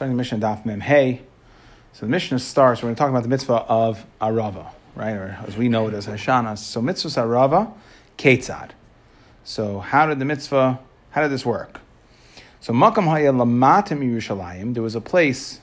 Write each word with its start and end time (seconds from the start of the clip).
starting 0.00 0.16
the 0.16 0.18
Mishnah 0.18 0.38
Daf 0.38 0.64
Mem 0.64 0.80
Hey. 0.80 1.20
So 1.92 2.06
the 2.06 2.10
Mishnah 2.10 2.38
starts, 2.38 2.80
we're 2.80 2.86
going 2.86 2.94
to 2.94 2.98
talk 2.98 3.10
about 3.10 3.22
the 3.22 3.28
mitzvah 3.28 3.66
of 3.68 4.06
Arava, 4.18 4.70
right? 4.94 5.12
Or 5.12 5.38
as 5.46 5.58
we 5.58 5.68
know 5.68 5.88
it 5.88 5.92
as 5.92 6.06
Hoshana. 6.06 6.56
So 6.56 6.80
mitzvah 6.80 7.10
Arava, 7.20 7.70
Ketzad. 8.16 8.70
So 9.44 9.80
how 9.80 10.06
did 10.06 10.18
the 10.18 10.24
mitzvah, 10.24 10.80
how 11.10 11.20
did 11.20 11.30
this 11.30 11.44
work? 11.44 11.82
So 12.60 12.72
Makam 12.72 13.08
Haya 13.08 13.30
Lamatim 13.30 13.98
Yerushalayim, 13.98 14.72
there 14.72 14.82
was 14.82 14.94
a 14.94 15.02
place 15.02 15.60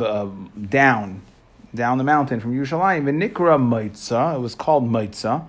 uh, 0.00 0.28
down, 0.68 1.22
down 1.72 1.98
the 1.98 2.04
mountain 2.04 2.40
from 2.40 2.58
Yerushalayim, 2.58 3.04
Nikra 3.04 3.60
Maitza, 3.60 4.34
it 4.34 4.40
was 4.40 4.56
called 4.56 4.90
Maitza. 4.90 5.46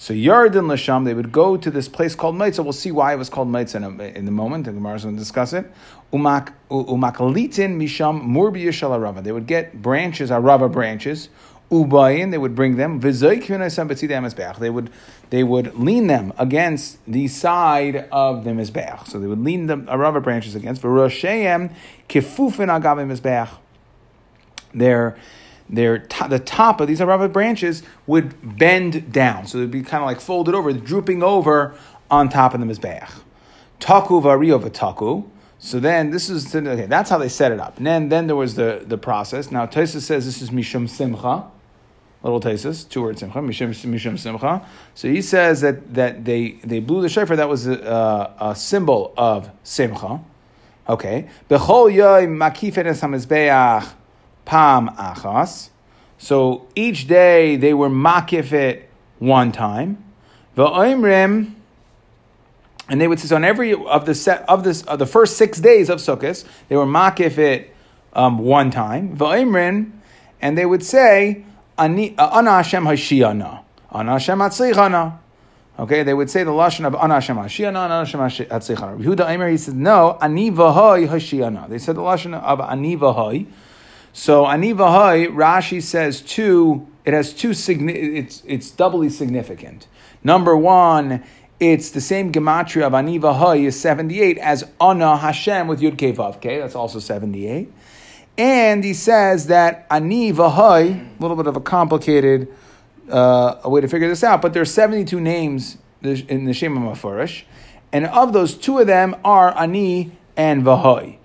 So 0.00 0.14
Yarden 0.14 0.66
Lasham, 0.66 1.04
they 1.04 1.12
would 1.12 1.32
go 1.32 1.56
to 1.56 1.70
this 1.72 1.88
place 1.88 2.14
called 2.14 2.36
Maitza. 2.36 2.62
We'll 2.62 2.72
see 2.72 2.92
why 2.92 3.12
it 3.12 3.16
was 3.16 3.28
called 3.28 3.48
Maitza 3.48 3.76
in, 3.76 4.00
in 4.00 4.24
the 4.26 4.30
moment. 4.30 4.66
The 4.66 4.72
Gemara 4.72 4.94
is 4.94 5.02
going 5.02 5.16
to 5.16 5.18
discuss 5.18 5.52
it. 5.52 5.70
Umak 6.12 6.52
Umakalitin 6.70 7.76
Misham 7.76 8.22
Murbi 8.22 8.64
Arava. 8.68 9.22
They 9.24 9.32
would 9.32 9.48
get 9.48 9.82
branches, 9.82 10.30
Arava 10.30 10.70
branches. 10.70 11.28
Ubayin, 11.72 12.30
they 12.30 12.38
would 12.38 12.54
bring 12.54 12.76
them. 12.76 13.00
They 13.00 14.70
would 14.70 14.90
they 15.30 15.44
would 15.44 15.74
lean 15.74 16.06
them 16.06 16.32
against 16.38 17.04
the 17.06 17.28
side 17.28 18.08
of 18.10 18.44
the 18.44 18.50
mizbeach. 18.50 19.08
So 19.08 19.18
they 19.18 19.26
would 19.26 19.44
lean 19.44 19.66
the 19.66 19.76
Arava 19.76 20.22
branches 20.22 20.54
against. 20.54 20.80
V'rosheim 20.80 21.74
kifufin 22.08 22.68
agav 22.68 22.96
mizbeach. 23.04 23.50
Their 24.72 25.18
their 25.68 26.06
the 26.28 26.38
top 26.38 26.80
of 26.80 26.88
these 26.88 27.00
Arava 27.00 27.32
branches 27.32 27.82
would 28.06 28.58
bend 28.58 29.12
down, 29.12 29.46
so 29.46 29.58
they'd 29.58 29.70
be 29.70 29.82
kind 29.82 30.02
of 30.02 30.06
like 30.06 30.20
folded 30.20 30.54
over, 30.54 30.72
drooping 30.72 31.22
over 31.22 31.74
on 32.10 32.28
top 32.28 32.54
of 32.54 32.60
the 32.60 32.66
mizbeach. 32.66 33.10
Taku 33.80 34.20
vario 34.20 34.60
v'taku. 34.60 35.28
So 35.60 35.80
then 35.80 36.10
this 36.10 36.30
is 36.30 36.54
okay, 36.54 36.86
that's 36.86 37.10
how 37.10 37.18
they 37.18 37.28
set 37.28 37.52
it 37.52 37.60
up. 37.60 37.78
And 37.78 37.86
then 37.86 38.08
then 38.08 38.26
there 38.28 38.36
was 38.36 38.54
the, 38.54 38.84
the 38.86 38.98
process. 38.98 39.50
Now 39.50 39.66
Taisa 39.66 40.00
says 40.00 40.24
this 40.24 40.40
is 40.40 40.50
mishum 40.50 40.88
simcha 40.88 41.50
little 42.22 42.40
tesis, 42.40 42.88
two 42.88 43.02
words 43.02 43.20
simcha, 43.20 43.38
mishum, 43.38 43.70
mishum 43.70 44.18
simcha. 44.18 44.66
So 44.94 45.08
he 45.08 45.22
says 45.22 45.60
that, 45.60 45.94
that 45.94 46.24
they, 46.24 46.52
they 46.64 46.80
blew 46.80 47.00
the 47.00 47.08
shofar, 47.08 47.36
that 47.36 47.48
was 47.48 47.66
a, 47.66 48.34
a 48.40 48.54
symbol 48.56 49.14
of 49.16 49.50
simcha. 49.62 50.20
Okay. 50.88 51.28
Bechol 51.48 51.92
yoy 51.94 52.26
makifet 52.26 52.86
es 52.86 53.00
pam 54.48 54.88
achas. 54.96 55.68
So 56.16 56.66
each 56.74 57.06
day 57.06 57.56
they 57.56 57.74
were 57.74 57.90
makifet 57.90 58.84
one 59.18 59.52
time. 59.52 60.02
V'oimrim, 60.56 61.52
and 62.88 63.00
they 63.00 63.06
would 63.06 63.20
say 63.20 63.28
so 63.28 63.36
on 63.36 63.44
every 63.44 63.74
of 63.74 64.06
the 64.06 64.14
set 64.14 64.48
of 64.48 64.64
this 64.64 64.82
of 64.82 64.98
the 64.98 65.06
first 65.06 65.36
six 65.36 65.60
days 65.60 65.90
of 65.90 66.00
Sukkot, 66.00 66.44
they 66.68 66.76
were 66.76 66.86
makifet 66.86 67.68
um, 68.14 68.38
one 68.38 68.70
time. 68.70 69.16
V'oimrim, 69.16 69.92
and 70.40 70.56
they 70.56 70.66
would 70.66 70.82
say 70.82 71.44
Ana 71.76 72.10
Hashem 72.16 72.84
Hashiana. 72.84 73.60
Ana 73.92 74.12
Hashem 74.12 74.38
Hatzlichana. 74.38 75.18
Okay, 75.78 76.02
they 76.02 76.14
would 76.14 76.28
say 76.28 76.42
the 76.42 76.50
lashon 76.50 76.86
of 76.86 76.96
Ana 76.96 77.14
Hashem 77.14 77.36
Hashiana, 77.36 77.76
Ana 77.76 78.04
Hashem 78.04 78.20
Hatzlichana. 78.20 78.98
Yehuda 78.98 79.28
Aimer, 79.28 79.48
he 79.48 79.56
said, 79.56 79.76
no, 79.76 80.18
Ani 80.20 80.50
Vahoi 80.50 81.06
Hashiana. 81.06 81.68
They 81.68 81.78
said 81.78 81.94
the 81.94 82.00
lashon 82.00 82.34
of 82.34 82.60
Ani 82.60 82.96
Vahoi. 82.96 83.46
So 84.12 84.46
Ani 84.46 84.72
Vahoi, 84.74 85.28
Rashi 85.28 85.82
says 85.82 86.20
two, 86.20 86.86
it 87.04 87.14
has 87.14 87.32
two, 87.32 87.50
it's, 87.50 88.42
it's 88.46 88.70
doubly 88.70 89.08
significant. 89.08 89.86
Number 90.24 90.56
one, 90.56 91.22
it's 91.60 91.90
the 91.90 92.00
same 92.00 92.32
gematria 92.32 92.86
of 92.86 92.94
Ani 92.94 93.18
Vahoi 93.18 93.64
is 93.64 93.78
78 93.80 94.38
as 94.38 94.64
Ana 94.80 95.16
Hashem 95.16 95.68
with 95.68 95.80
Yud 95.80 95.96
Kevav. 95.96 96.36
Okay, 96.36 96.58
that's 96.58 96.74
also 96.74 96.98
78. 96.98 97.72
And 98.38 98.84
he 98.84 98.94
says 98.94 99.48
that 99.48 99.84
ani 99.90 100.32
v'hay, 100.32 101.18
a 101.18 101.20
little 101.20 101.36
bit 101.36 101.48
of 101.48 101.56
a 101.56 101.60
complicated 101.60 102.46
uh, 103.10 103.56
way 103.64 103.80
to 103.80 103.88
figure 103.88 104.06
this 104.06 104.22
out, 104.22 104.40
but 104.40 104.52
there 104.52 104.62
are 104.62 104.64
72 104.64 105.20
names 105.20 105.76
in 106.02 106.44
the 106.44 106.54
Shema 106.54 106.80
Mafarish, 106.80 107.42
and 107.92 108.06
of 108.06 108.32
those, 108.32 108.54
two 108.54 108.78
of 108.78 108.86
them 108.86 109.16
are 109.24 109.56
ani 109.58 110.12
and 110.36 110.62
v'hay. 110.62 111.17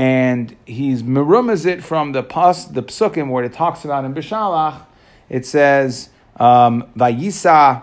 And 0.00 0.56
he's 0.64 1.02
merumaz 1.02 1.66
it 1.66 1.84
from 1.84 2.12
the 2.12 2.22
pas, 2.22 2.64
the 2.64 2.82
psukim 2.82 3.28
where 3.28 3.44
it 3.44 3.52
talks 3.52 3.84
about 3.84 4.06
in 4.06 4.14
Bishalach, 4.14 4.86
it 5.28 5.44
says, 5.44 6.08
um, 6.36 6.84
vayisa, 6.96 7.82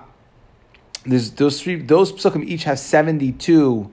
there's 1.06 1.30
those 1.30 1.62
three, 1.62 1.76
those 1.76 2.12
psukim 2.12 2.44
each 2.44 2.64
have 2.64 2.80
72, 2.80 3.92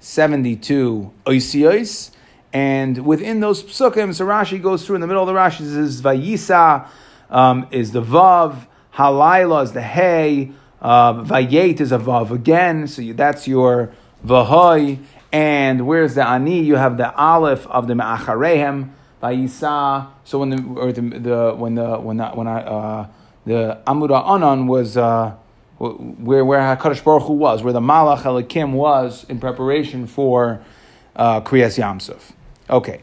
72 0.00 1.12
oisiyos, 1.24 2.10
and 2.52 3.06
within 3.06 3.40
those 3.40 3.62
psukim, 3.62 4.14
so 4.14 4.26
Rashi 4.26 4.60
goes 4.60 4.84
through 4.84 4.96
in 4.96 5.00
the 5.00 5.06
middle 5.06 5.22
of 5.22 5.28
the 5.28 5.32
Rashi, 5.32 5.60
says 5.60 6.02
Vayisa 6.02 6.86
um, 7.30 7.66
is 7.70 7.92
the 7.92 8.02
Vav, 8.02 8.66
Halayla 8.96 9.64
is 9.64 9.72
the 9.72 9.80
Hey, 9.80 10.52
uh, 10.82 11.14
Vayet 11.14 11.80
is 11.80 11.90
a 11.90 11.98
Vav 11.98 12.32
again, 12.32 12.86
so 12.86 13.00
you, 13.00 13.14
that's 13.14 13.48
your 13.48 13.94
Vahoy. 14.26 14.98
And 15.32 15.86
where's 15.86 16.14
the 16.14 16.28
Ani? 16.28 16.60
You 16.60 16.76
have 16.76 16.98
the 16.98 17.14
Aleph 17.14 17.66
of 17.66 17.86
the 17.86 17.94
Ma'acharehem, 17.94 18.90
Vayisa. 19.22 20.08
So 20.24 20.40
when 20.40 20.50
the, 20.50 20.62
or 20.78 20.92
the, 20.92 21.00
the 21.00 21.54
when 21.56 21.74
the, 21.74 21.96
when 21.96 22.18
the, 22.18 22.28
when 22.28 22.46
I, 22.46 22.60
uh, 22.62 23.06
the 23.46 23.80
Amura 23.86 24.22
Anan 24.28 24.66
was, 24.66 24.96
uh, 24.96 25.34
where, 25.78 26.44
where 26.44 26.60
HaKadosh 26.60 27.02
Baruch 27.02 27.22
Hu 27.22 27.32
was, 27.32 27.62
where 27.62 27.72
the 27.72 27.80
Malach 27.80 28.22
Elikim 28.22 28.72
was 28.72 29.24
in 29.28 29.40
preparation 29.40 30.06
for 30.06 30.62
uh, 31.16 31.40
Kriyas 31.40 31.78
Yamsuf. 31.78 32.32
Okay. 32.70 33.00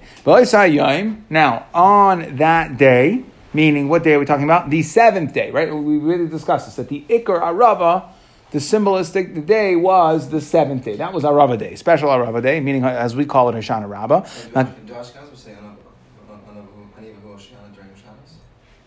Now, 1.29 1.65
on 1.73 2.37
that 2.37 2.77
day, 2.77 3.23
meaning 3.53 3.89
what 3.89 4.03
day 4.03 4.13
are 4.13 4.19
we 4.19 4.25
talking 4.25 4.45
about? 4.45 4.69
The 4.69 4.81
seventh 4.83 5.33
day, 5.33 5.51
right? 5.51 5.73
We 5.73 5.97
really 5.97 6.27
discussed 6.27 6.67
this, 6.67 6.75
that 6.75 6.89
the 6.89 7.03
Iker 7.09 7.41
Arava, 7.41 8.09
the 8.51 8.59
symbolistic 8.59 9.45
day 9.45 9.75
was 9.75 10.29
the 10.29 10.41
seventh 10.41 10.85
day. 10.85 10.95
That 10.95 11.13
was 11.13 11.23
Arava 11.23 11.57
day, 11.57 11.75
special 11.75 12.09
Arava 12.09 12.41
day, 12.41 12.59
meaning 12.59 12.83
as 12.83 13.15
we 13.15 13.25
call 13.25 13.49
it 13.49 13.55
Hoshana 13.55 13.87
Rabbah. 13.87 14.25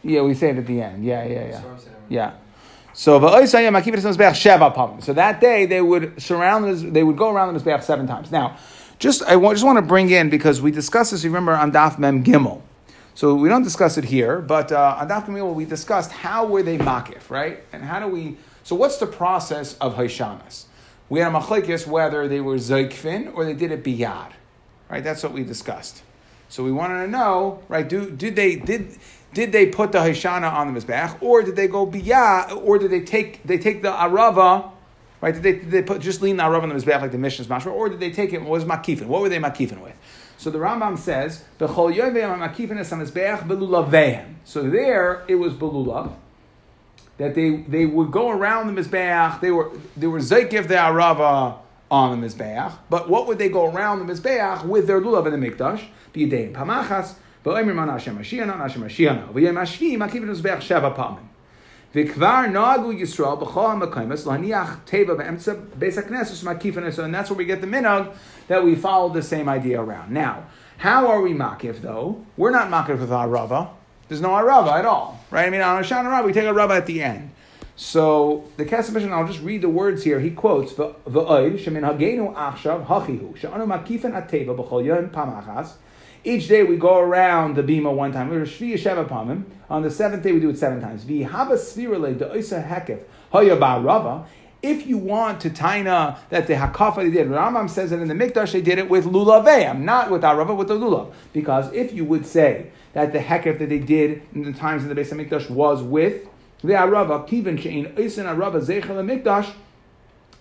Yeah, 0.05 0.23
we 0.23 0.35
say 0.35 0.51
it 0.51 0.59
at 0.59 0.67
the 0.67 0.83
end. 0.83 1.05
Yeah, 1.05 1.25
yeah, 1.25 1.47
yeah. 1.49 1.63
Yeah. 2.09 2.33
So 2.95 3.19
So 5.01 5.13
that 5.13 5.41
day 5.41 5.67
they 5.67 5.81
would 5.81 6.21
surround 6.21 6.95
they 6.95 7.03
would 7.03 7.17
go 7.17 7.31
around 7.31 7.55
the 7.55 7.61
Mizbeach 7.61 7.83
seven 7.85 8.07
times. 8.07 8.31
Now, 8.31 8.57
just 8.99 9.23
I 9.23 9.37
just 9.53 9.65
want 9.65 9.79
to 9.79 9.83
bring 9.83 10.11
in 10.11 10.29
because 10.29 10.61
we 10.61 10.71
discussed 10.71 11.13
this. 11.13 11.25
Remember 11.25 11.53
on 11.53 11.73
Daf 11.73 11.99
Mem 11.99 12.23
Gimel. 12.25 12.61
So 13.15 13.35
we 13.35 13.49
don't 13.49 13.63
discuss 13.63 13.99
it 13.99 14.05
here, 14.05 14.41
but 14.41 14.73
uh, 14.73 14.97
on 14.99 15.09
Daf 15.09 15.29
Mem 15.29 15.55
we 15.55 15.65
discussed 15.65 16.11
how 16.11 16.47
were 16.47 16.63
they 16.63 16.79
makif, 16.79 17.31
right? 17.31 17.61
And 17.73 17.83
how 17.83 18.01
do 18.01 18.09
we? 18.09 18.37
So 18.63 18.77
what's 18.77 18.99
the 18.99 19.07
process 19.07 19.77
of 19.79 19.97
Haishanas? 19.97 20.65
We 21.09 21.21
had 21.21 21.33
a 21.33 21.39
machlekes 21.39 21.87
whether 21.87 22.29
they 22.29 22.41
were 22.41 22.57
zaykfin 22.57 23.35
or 23.35 23.45
they 23.45 23.55
did 23.55 23.71
it 23.71 23.85
biyad, 23.85 24.33
right? 24.89 25.05
That's 25.05 25.23
what 25.23 25.33
we 25.33 25.45
discussed. 25.45 26.03
So 26.49 26.65
we 26.65 26.73
wanted 26.73 27.05
to 27.05 27.11
know, 27.11 27.63
right? 27.69 27.89
Do 27.89 28.11
did 28.11 28.37
they 28.37 28.57
did 28.57 28.99
did 29.33 29.53
they 29.53 29.67
put 29.67 29.93
the 29.93 29.99
Haishana 29.99 30.53
on 30.53 30.73
the 30.73 30.81
mizbeach, 30.81 31.21
or 31.23 31.43
did 31.43 31.57
they 31.57 31.69
go 31.69 31.87
biyad, 31.87 32.65
or 32.65 32.79
did 32.79 32.91
they 32.91 33.01
take 33.01 33.43
they 33.45 33.59
take 33.59 33.83
the 33.83 33.91
arava 33.91 34.73
Right? 35.23 35.33
Did 35.33 35.43
they, 35.45 35.53
did 35.53 35.71
they 35.71 35.83
put, 35.83 36.01
just 36.03 36.21
lean 36.21 36.37
the 36.37 36.43
Arav 36.43 36.65
on 36.65 36.69
the 36.69 36.75
Mizbeach 36.75 37.01
like 37.01 37.13
the 37.13 37.19
Mishnah's 37.19 37.47
Mashma, 37.47 37.73
or 37.73 37.89
did 37.89 38.01
they 38.01 38.11
take 38.11 38.33
it, 38.33 38.43
what 38.43 38.51
was 38.51 38.65
Makifin? 38.65 39.07
What 39.07 39.23
were 39.23 39.29
they 39.29 39.39
Makifin 39.39 39.81
with? 39.81 39.95
So 40.37 40.51
the 40.51 40.59
Rambam 40.59 40.99
says, 40.99 41.45
So 41.59 41.67
there, 44.69 45.25
it 45.29 45.35
was 45.37 45.53
Belulav, 45.53 46.15
that 47.23 47.37
they, 47.37 47.51
they 47.51 47.87
would 47.87 48.11
go 48.11 48.31
around 48.31 48.67
the 48.67 48.83
Mizbeach, 48.83 49.41
they 49.41 49.53
were, 49.53 49.71
they 49.97 50.09
were 50.09 50.19
Zaykif 50.19 50.67
the 50.67 50.75
Arava 50.75 51.57
on 51.89 52.21
the 52.21 52.27
Mizbeach, 52.27 52.73
but 52.91 53.09
what 53.09 53.29
would 53.29 53.39
they 53.39 53.49
go 53.49 53.65
around 53.73 54.05
the 54.05 54.13
Mizbeach 54.13 54.65
with 54.65 54.89
their 54.89 55.01
Lulav 55.01 55.33
in 55.33 55.41
the 55.41 55.51
Mikdash? 55.51 55.85
B'yedei 56.13 56.53
Pamachas, 56.53 57.15
V'omer 57.45 57.77
man 57.77 57.89
Hashem 57.89 58.19
Mashiach, 58.19 58.59
Hashem 58.59 58.83
Mashiach, 58.83 59.33
V'yem 59.33 59.55
Ashvi, 59.55 59.97
Makifin 59.97 60.35
Mizbeach 60.35 60.59
Sheva 60.59 60.93
Pamim. 60.97 61.29
Vikvar 61.95 62.51
nagu 62.51 62.93
Yisrael 62.93 63.41
b'chol 63.41 63.79
ha'makaymas 63.79 64.25
laniach 64.27 64.85
teva 64.85 65.17
be'emtza 65.17 65.65
beis 65.79 66.03
hakneses 66.03 66.43
makifin 66.43 66.99
and 67.05 67.15
that's 67.15 67.31
where 67.31 67.37
we 67.37 67.45
get 67.45 67.61
the 67.61 67.69
minog 67.69 68.17
that 68.49 68.65
we 68.65 68.75
follow 68.75 69.11
the 69.11 69.23
same 69.23 69.49
idea 69.49 69.81
around. 69.81 70.11
Now, 70.11 70.47
how 70.79 71.07
are 71.07 71.21
we 71.21 71.35
makif 71.35 71.83
though? 71.83 72.27
We're 72.37 72.51
not 72.51 72.69
makif 72.69 72.99
with 72.99 73.13
our 73.13 73.29
rava. 73.29 73.71
There's 74.13 74.21
no 74.21 74.29
arava 74.29 74.73
at 74.73 74.85
all, 74.85 75.19
right? 75.31 75.47
I 75.47 75.49
mean, 75.49 75.63
on 75.63 75.79
a 75.79 75.87
shana 75.87 76.11
rava 76.11 76.27
we 76.27 76.35
take 76.35 76.45
a 76.45 76.53
rava 76.53 76.75
at 76.75 76.85
the 76.85 77.03
end. 77.03 77.31
So 77.77 78.45
the 78.59 78.67
Kesef 78.67 78.93
Mishnah, 78.93 79.17
I'll 79.17 79.27
just 79.27 79.41
read 79.41 79.63
the 79.63 79.71
words 79.71 80.05
here. 80.05 80.21
He 80.21 80.33
quotes 80.33 80.75
v'oid 80.75 81.59
shemin 81.59 81.81
hagenu 81.81 82.35
achshav 82.35 82.85
hachihu 82.85 83.35
she'anu 83.35 83.65
makifin 83.65 84.13
ateva 84.13 84.55
pamachas. 85.11 85.77
Each 86.25 86.47
day 86.47 86.63
we 86.63 86.77
go 86.77 86.99
around 86.99 87.57
the 87.57 87.63
bima 87.63 87.91
one 87.91 88.13
time. 88.13 88.31
On 89.71 89.83
the 89.83 89.91
seventh 89.91 90.23
day 90.23 90.33
we 90.33 90.41
do 90.41 90.51
it 90.51 90.59
seven 90.59 90.83
times. 90.83 91.07
hekef 91.07 91.85
If 94.63 94.87
you 94.87 94.99
want 94.99 95.41
to 95.41 95.49
taina 95.49 96.19
that 96.29 96.47
the 96.47 96.55
hakafa 96.55 96.97
they 96.97 97.11
did, 97.11 97.29
Rambam 97.29 97.71
says 97.71 97.89
that 97.91 98.01
in 98.01 98.09
the 98.09 98.15
mikdash 98.15 98.53
they 98.53 98.61
did 98.61 98.77
it 98.79 98.91
with 98.91 99.07
lulaveim, 99.07 99.81
not 99.81 100.11
with 100.11 100.21
arava, 100.21 100.55
with 100.55 100.69
the 100.69 100.75
lulav. 100.75 101.13
Because 101.33 101.73
if 101.73 101.95
you 101.95 102.05
would 102.05 102.27
say 102.27 102.71
that 102.93 103.13
the 103.13 103.19
hekef 103.19 103.59
that 103.59 103.69
they 103.69 103.79
did 103.79 104.23
in 104.35 104.43
the 104.45 104.53
times 104.53 104.83
of 104.83 104.89
the 104.89 104.95
base 104.95 105.13
of 105.13 105.19
mikdash 105.19 105.49
was 105.51 105.83
with 105.83 106.27
the 106.63 106.75
arava, 106.75 107.29
kiven 107.29 107.59
shein 107.59 107.93
isin 107.95 108.25
arava 108.25 108.61
zeichel 108.61 109.23
mikdash, 109.23 109.53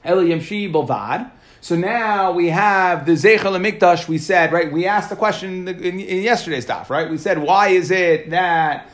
eliyim 0.06 0.42
shi 0.42 0.72
bovad. 0.72 1.32
So 1.64 1.76
now 1.76 2.32
we 2.32 2.50
have 2.50 3.06
the 3.06 3.12
Zeichel 3.12 3.56
Mikdash. 3.62 4.08
We 4.08 4.18
said, 4.18 4.52
right? 4.52 4.72
We 4.72 4.88
asked 4.88 5.12
the 5.12 5.16
question 5.16 5.68
in, 5.68 5.80
in, 5.80 6.00
in 6.00 6.24
yesterday's 6.24 6.64
stuff, 6.64 6.90
right? 6.90 7.08
We 7.08 7.20
said, 7.20 7.38
why 7.38 7.68
is 7.68 7.92
it 7.92 8.32
that 8.32 8.90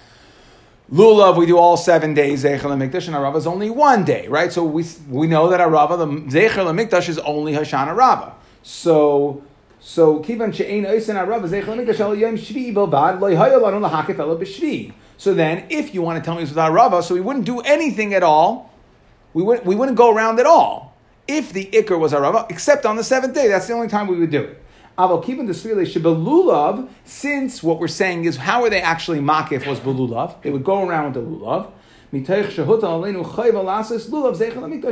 Lulav, 0.92 1.38
we 1.38 1.46
do 1.46 1.58
all 1.58 1.78
seven 1.78 2.14
days, 2.14 2.44
Zeichel 2.44 2.72
and 2.72 2.82
Mikdash, 2.82 3.08
and 3.08 3.16
Arava 3.16 3.38
is 3.38 3.48
only 3.48 3.70
one 3.70 4.04
day, 4.04 4.28
right? 4.28 4.52
So 4.52 4.66
we, 4.66 4.86
we 5.10 5.28
know 5.28 5.50
that 5.50 5.62
Arava, 5.62 5.98
the 5.98 6.08
Zeichel 6.30 6.70
and 6.70 6.78
Mikdash 6.78 7.08
is 7.08 7.20
only 7.20 7.54
Hoshana 7.54 7.96
Arava. 7.96 8.34
So, 8.64 9.44
so, 9.90 10.20
Kivan 10.20 10.54
She'ein 10.54 10.84
Oisen 10.84 11.16
Arava, 11.16 11.48
Zeichel 11.48 11.78
Mikdash, 11.78 12.20
Yom 12.20 12.36
Shvi 12.36 12.74
Lahakif 12.74 14.20
Ela 14.20 14.36
B'Shvi. 14.38 14.92
So 15.16 15.34
then, 15.34 15.64
if 15.70 15.94
you 15.94 16.02
want 16.02 16.22
to 16.22 16.26
tell 16.26 16.36
me 16.36 16.42
it's 16.42 16.52
without 16.52 16.74
Arava, 16.74 17.02
so 17.02 17.16
we 17.16 17.22
wouldn't 17.22 17.46
do 17.46 17.62
anything 17.62 18.14
at 18.14 18.22
all, 18.22 18.70
we 19.34 19.44
wouldn't, 19.44 19.66
we 19.66 19.76
wouldn't 19.76 19.98
go 19.98 20.14
around 20.14 20.42
at 20.42 20.46
all, 20.46 20.94
if 21.26 21.54
the 21.54 21.68
Iker 21.72 21.98
was 21.98 22.12
Arava, 22.12 22.52
except 22.52 22.86
on 22.86 22.98
the 22.98 23.04
seventh 23.04 23.34
day. 23.34 23.48
That's 23.48 23.68
the 23.68 23.74
only 23.76 23.88
time 23.88 24.08
we 24.08 24.18
would 24.18 24.30
do 24.30 24.42
it. 24.42 24.62
Aval 24.98 25.24
keeping 25.24 25.46
the 25.46 25.54
Lulav, 25.54 26.90
since 27.06 27.64
what 27.64 27.80
we're 27.80 27.88
saying 27.88 28.26
is 28.26 28.36
how 28.36 28.66
are 28.66 28.70
they 28.70 28.82
actually 28.82 29.20
makif 29.20 29.66
was 29.66 29.80
belulav? 29.80 30.42
They 30.42 30.50
would 30.50 30.66
go 30.66 30.86
around 30.86 31.14
with 31.14 31.24
the 31.24 31.30
lulav. 31.32 31.72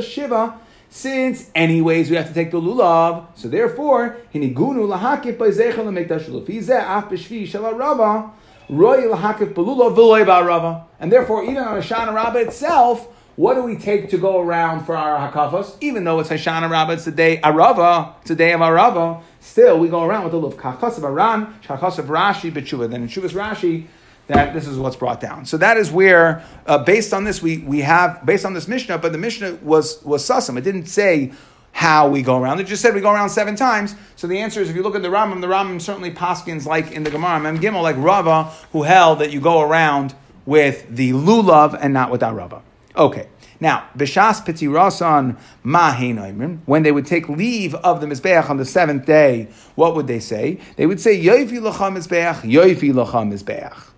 shiva. 0.02 0.58
Since 0.96 1.50
anyways 1.54 2.08
we 2.08 2.16
have 2.16 2.26
to 2.26 2.32
take 2.32 2.50
the 2.50 2.58
lulav, 2.58 3.26
so 3.34 3.48
therefore 3.48 4.16
hinigunu 4.32 4.88
lahakif 4.88 5.36
by 5.36 5.48
zeichel 5.48 5.84
lemikdash 5.84 6.24
lulav. 6.24 6.46
Hizeh 6.46 6.70
af 6.70 7.10
b'shvi 7.10 7.46
shel 7.46 7.70
rava 7.74 8.30
roy 8.70 9.02
lahakif 9.02 9.52
belulav 9.52 9.94
v'loy 9.94 10.24
ba'rava. 10.24 10.84
And 10.98 11.12
therefore, 11.12 11.44
even 11.44 11.58
on 11.58 11.76
a 11.76 11.82
shana 11.82 12.14
rabba 12.14 12.38
itself, 12.38 13.08
what 13.36 13.56
do 13.56 13.62
we 13.62 13.76
take 13.76 14.08
to 14.08 14.16
go 14.16 14.40
around 14.40 14.86
for 14.86 14.96
our 14.96 15.30
hakafas? 15.30 15.76
Even 15.82 16.04
though 16.04 16.18
it's 16.20 16.30
Hoshana 16.30 16.70
Rabbah, 16.70 16.94
it's 16.94 17.04
the 17.04 17.10
day 17.10 17.42
Arava, 17.44 18.14
it's 18.20 18.28
the 18.28 18.34
day 18.34 18.54
of 18.54 18.60
Arava, 18.60 19.20
still 19.40 19.78
we 19.78 19.88
go 19.88 20.02
around 20.02 20.22
with 20.22 20.32
the 20.32 20.40
love 20.40 20.56
kachas 20.56 20.96
of 20.96 21.04
Aran, 21.04 21.54
kachas 21.62 21.98
of 21.98 22.06
Rashi, 22.06 22.50
Betshuva. 22.50 22.88
Then 22.88 23.02
in 23.02 23.08
Shuvas 23.08 23.32
Rashi, 23.32 23.88
that 24.26 24.54
this 24.54 24.66
is 24.66 24.78
what's 24.78 24.96
brought 24.96 25.20
down. 25.20 25.46
So 25.46 25.56
that 25.58 25.76
is 25.76 25.90
where, 25.90 26.44
uh, 26.66 26.78
based 26.78 27.14
on 27.14 27.24
this, 27.24 27.40
we, 27.40 27.58
we 27.58 27.80
have, 27.80 28.24
based 28.26 28.44
on 28.44 28.54
this 28.54 28.66
Mishnah, 28.66 28.98
but 28.98 29.12
the 29.12 29.18
Mishnah 29.18 29.58
was, 29.62 30.02
was 30.02 30.28
susam. 30.28 30.58
It 30.58 30.62
didn't 30.62 30.86
say 30.86 31.32
how 31.72 32.08
we 32.08 32.22
go 32.22 32.40
around. 32.40 32.58
It 32.58 32.66
just 32.66 32.80
said 32.80 32.94
we 32.94 33.02
go 33.02 33.12
around 33.12 33.28
seven 33.28 33.54
times. 33.54 33.94
So 34.16 34.26
the 34.26 34.38
answer 34.38 34.60
is, 34.62 34.70
if 34.70 34.76
you 34.76 34.82
look 34.82 34.96
at 34.96 35.02
the 35.02 35.08
Rambam, 35.08 35.42
the 35.42 35.46
Rambam 35.46 35.80
certainly 35.80 36.10
paskins 36.10 36.64
like 36.64 36.90
in 36.90 37.04
the 37.04 37.10
Gemara, 37.10 37.38
Mem 37.38 37.58
Gimel, 37.58 37.82
like 37.82 37.96
Rava, 37.98 38.44
who 38.72 38.82
held 38.82 39.18
that 39.18 39.30
you 39.30 39.40
go 39.40 39.60
around 39.60 40.14
with 40.46 40.86
the 40.88 41.12
lulav 41.12 41.78
and 41.78 41.92
not 41.92 42.10
with 42.10 42.22
Rava. 42.22 42.62
Okay. 42.96 43.28
Now, 43.60 43.88
b'shas 43.96 44.44
pitirasan 44.44 45.38
mahein 45.64 46.60
when 46.66 46.82
they 46.82 46.92
would 46.92 47.06
take 47.06 47.28
leave 47.28 47.74
of 47.74 48.00
the 48.00 48.06
mizbeach 48.06 48.50
on 48.50 48.56
the 48.56 48.64
seventh 48.64 49.06
day, 49.06 49.48
what 49.74 49.94
would 49.94 50.06
they 50.06 50.20
say? 50.20 50.60
They 50.76 50.86
would 50.86 51.00
say 51.00 51.22
yoifi 51.22 51.60
lacha 51.60 51.90
mizbeach, 51.90 52.40
yoifi 52.40 52.92
lacha 52.92 53.30
mizbeach. 53.30 53.92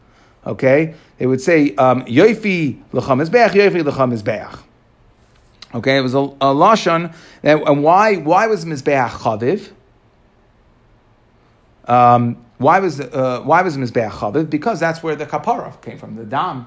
Okay, 0.49 0.95
they 1.19 1.27
would 1.27 1.41
say 1.41 1.75
um, 1.77 2.05
yoifi 2.07 2.83
lacha 2.93 3.15
mizbeach, 3.15 3.51
yoifi 3.51 3.83
lacha 3.83 4.11
mizbeach. 4.11 4.59
Okay, 5.75 5.99
it 5.99 6.01
was 6.01 6.15
a, 6.15 6.19
a 6.19 6.55
lashon. 6.55 7.15
And 7.43 7.85
why 7.85 8.17
why 8.17 8.47
was 8.47 8.65
mizbeach 8.65 9.11
chaviv? 9.11 9.71
Um, 11.85 12.45
why 12.57 12.81
was 12.81 12.99
uh, 13.01 13.43
why 13.45 13.63
was 13.63 13.77
mizbeach 13.77 14.11
chaviv? 14.11 14.49
Because 14.49 14.81
that's 14.81 15.03
where 15.03 15.15
the 15.15 15.27
kapara 15.27 15.81
came 15.83 15.99
from, 15.99 16.17
the 16.17 16.25
dam 16.25 16.67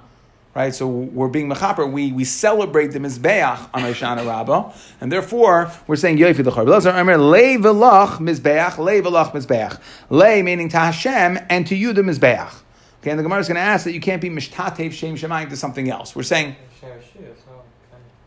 right? 0.54 0.74
So 0.74 0.88
we're 0.88 1.27
being 1.27 1.50
mechaper. 1.50 1.89
We, 1.89 2.12
we 2.12 2.25
celebrate 2.25 2.88
the 2.88 3.00
mizbeach 3.00 3.69
on 3.74 3.81
Hoshana 3.81 4.25
Rabbah, 4.25 4.74
and 5.00 5.12
therefore 5.12 5.72
we're 5.88 5.95
saying 5.95 6.18
yofi 6.18 6.45
l'char. 6.45 6.66
Le 6.66 6.80
v'lach 6.80 8.18
mizbeach, 8.18 8.77
le 8.77 9.01
v'lach 9.01 9.31
mizbeach. 9.31 9.80
Le 10.10 10.44
meaning 10.44 10.69
to 10.69 10.77
Hashem 10.77 11.39
and 11.50 11.66
to 11.68 11.75
you 11.75 11.94
the 11.94 12.01
mizbeach. 12.01 12.61
Okay, 13.01 13.09
and 13.09 13.18
the 13.18 13.24
Gemara 13.24 13.39
is 13.39 13.48
going 13.48 13.56
to 13.56 13.62
ask 13.62 13.86
that 13.86 13.94
you 13.94 14.00
can't 14.00 14.21
be 14.21 14.30
mishtatev 14.30 14.92
shem 14.92 15.15
shemayim 15.15 15.50
to 15.50 15.57
something 15.57 15.89
else. 15.89 16.15
We're 16.15 16.21
saying, 16.21 16.56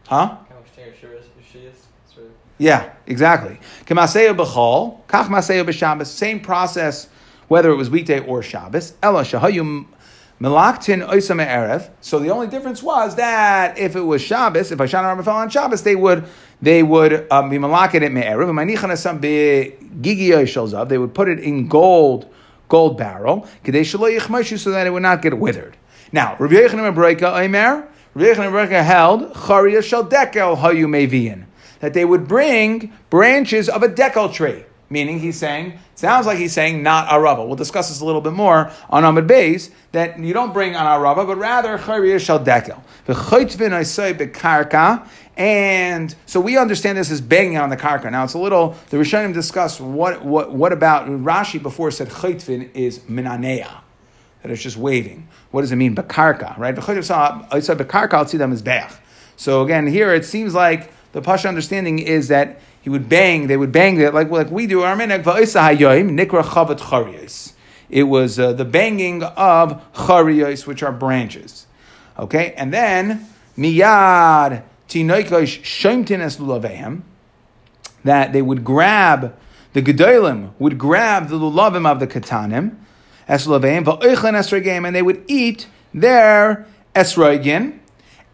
huh? 0.06 0.36
Yeah, 2.58 2.92
exactly. 3.06 3.60
Kamaseya 3.86 4.36
b'chol, 4.36 5.06
kach 5.06 5.26
maseya 5.26 5.64
b'Shabbos. 5.64 6.06
Same 6.06 6.40
process, 6.40 7.08
whether 7.46 7.70
it 7.70 7.76
was 7.76 7.88
weekday 7.88 8.18
or 8.18 8.42
Shabbos. 8.42 8.94
Ella 9.00 9.22
shahayum 9.22 9.86
Melaktin 10.40 11.08
oisam 11.08 11.44
erev. 11.46 11.88
So 12.00 12.18
the 12.18 12.30
only 12.30 12.48
difference 12.48 12.82
was 12.82 13.14
that 13.14 13.78
if 13.78 13.94
it 13.94 14.00
was 14.00 14.20
Shabbos, 14.20 14.72
if 14.72 14.78
Hoshana 14.78 15.04
Rabbah 15.04 15.22
fell 15.22 15.36
on 15.36 15.48
Shabbos, 15.48 15.82
they 15.84 15.94
would 15.94 16.24
they 16.60 16.82
would 16.82 17.30
um, 17.30 17.48
be 17.48 17.58
malakin 17.58 18.02
it 18.02 18.10
me'erev. 18.10 18.48
Manichan 18.50 19.20
be 19.20 19.74
gigi 20.00 20.88
They 20.88 20.98
would 20.98 21.14
put 21.14 21.28
it 21.28 21.38
in 21.38 21.68
gold 21.68 22.28
gold 22.68 22.96
barrel 22.98 23.46
so 23.64 24.70
that 24.70 24.86
it 24.86 24.90
would 24.90 25.02
not 25.02 25.22
get 25.22 25.38
withered. 25.38 25.76
Now, 26.12 26.36
Rabbi 26.38 26.54
Yechanim 26.54 26.94
Abreka 26.94 27.44
Omer, 27.44 27.88
Rabbi 28.14 28.28
Yechanim 28.28 28.52
Abreka 28.52 28.84
held 28.84 29.32
Charia 29.34 29.82
shel 29.82 30.04
dekel 30.04 30.58
hayu 30.58 30.86
mevian 30.86 31.44
that 31.80 31.92
they 31.92 32.04
would 32.04 32.26
bring 32.28 32.92
branches 33.10 33.68
of 33.68 33.82
a 33.82 33.88
dekel 33.88 34.32
tree. 34.32 34.64
Meaning, 34.94 35.18
he's 35.18 35.36
saying, 35.36 35.76
sounds 35.96 36.24
like 36.24 36.38
he's 36.38 36.52
saying 36.52 36.84
not 36.84 37.08
arava. 37.08 37.44
We'll 37.44 37.56
discuss 37.56 37.88
this 37.88 38.00
a 38.00 38.04
little 38.04 38.20
bit 38.20 38.32
more 38.32 38.70
on 38.88 39.04
Ahmed 39.04 39.26
Beis, 39.26 39.72
that 39.90 40.20
you 40.20 40.32
don't 40.32 40.52
bring 40.52 40.76
on 40.76 40.86
arava, 40.86 41.26
but 41.26 41.36
rather 41.36 41.76
chayriya 41.76 42.20
shal 42.20 42.38
dekel. 42.38 42.80
And 45.36 46.14
so 46.26 46.40
we 46.40 46.56
understand 46.56 46.96
this 46.96 47.10
as 47.10 47.20
banging 47.20 47.58
on 47.58 47.70
the 47.70 47.76
karka. 47.76 48.08
Now 48.12 48.22
it's 48.22 48.34
a 48.34 48.38
little, 48.38 48.76
the 48.90 48.98
Rishonim 48.98 49.34
discuss 49.34 49.80
what, 49.80 50.24
what, 50.24 50.52
what 50.52 50.72
about, 50.72 51.08
Rashi 51.08 51.60
before 51.60 51.90
said 51.90 52.08
chaytvin 52.08 52.70
is 52.74 53.00
minanea, 53.00 53.80
that 54.42 54.52
it's 54.52 54.62
just 54.62 54.76
waving. 54.76 55.26
What 55.50 55.62
does 55.62 55.72
it 55.72 55.76
mean, 55.76 55.96
bekarka, 55.96 56.56
right? 56.56 56.78
I'll 58.14 58.26
see 58.26 58.38
them 58.38 58.52
as 58.52 58.62
beach. 58.62 58.92
So 59.36 59.62
again, 59.62 59.88
here 59.88 60.14
it 60.14 60.24
seems 60.24 60.54
like 60.54 60.92
the 61.10 61.20
Pasha 61.20 61.48
understanding 61.48 61.98
is 61.98 62.28
that 62.28 62.60
he 62.84 62.90
would 62.90 63.08
bang, 63.08 63.46
they 63.46 63.56
would 63.56 63.72
bang 63.72 63.96
that 63.96 64.12
like, 64.12 64.28
like 64.28 64.50
we 64.50 64.66
do. 64.66 64.84
It 67.90 68.02
was 68.02 68.38
uh, 68.38 68.52
the 68.52 68.64
banging 68.66 69.22
of 69.22 69.94
chariyos, 69.94 70.66
which 70.66 70.82
are 70.82 70.92
branches. 70.92 71.66
Okay, 72.18 72.52
and 72.58 72.74
then 72.74 73.26
miyad 73.56 74.64
tinoikosh 74.90 75.62
shomtin 75.62 76.20
es 76.20 76.36
lulavehem, 76.36 77.00
that 78.04 78.34
they 78.34 78.42
would 78.42 78.62
grab 78.64 79.34
the 79.72 79.80
gedolim 79.80 80.52
would 80.58 80.76
grab 80.76 81.28
the 81.28 81.36
lulavim 81.36 81.90
of 81.90 82.00
the 82.00 82.06
katanim 82.06 82.76
es 83.26 83.46
lulavehem 83.46 83.82
va'oichlin 83.82 84.86
and 84.86 84.94
they 84.94 85.00
would 85.00 85.24
eat 85.26 85.68
their 85.94 86.66
esrogin 86.94 87.78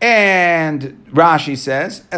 and 0.01 1.05
Rashi 1.11 1.59
says, 1.59 2.05
uh, 2.11 2.17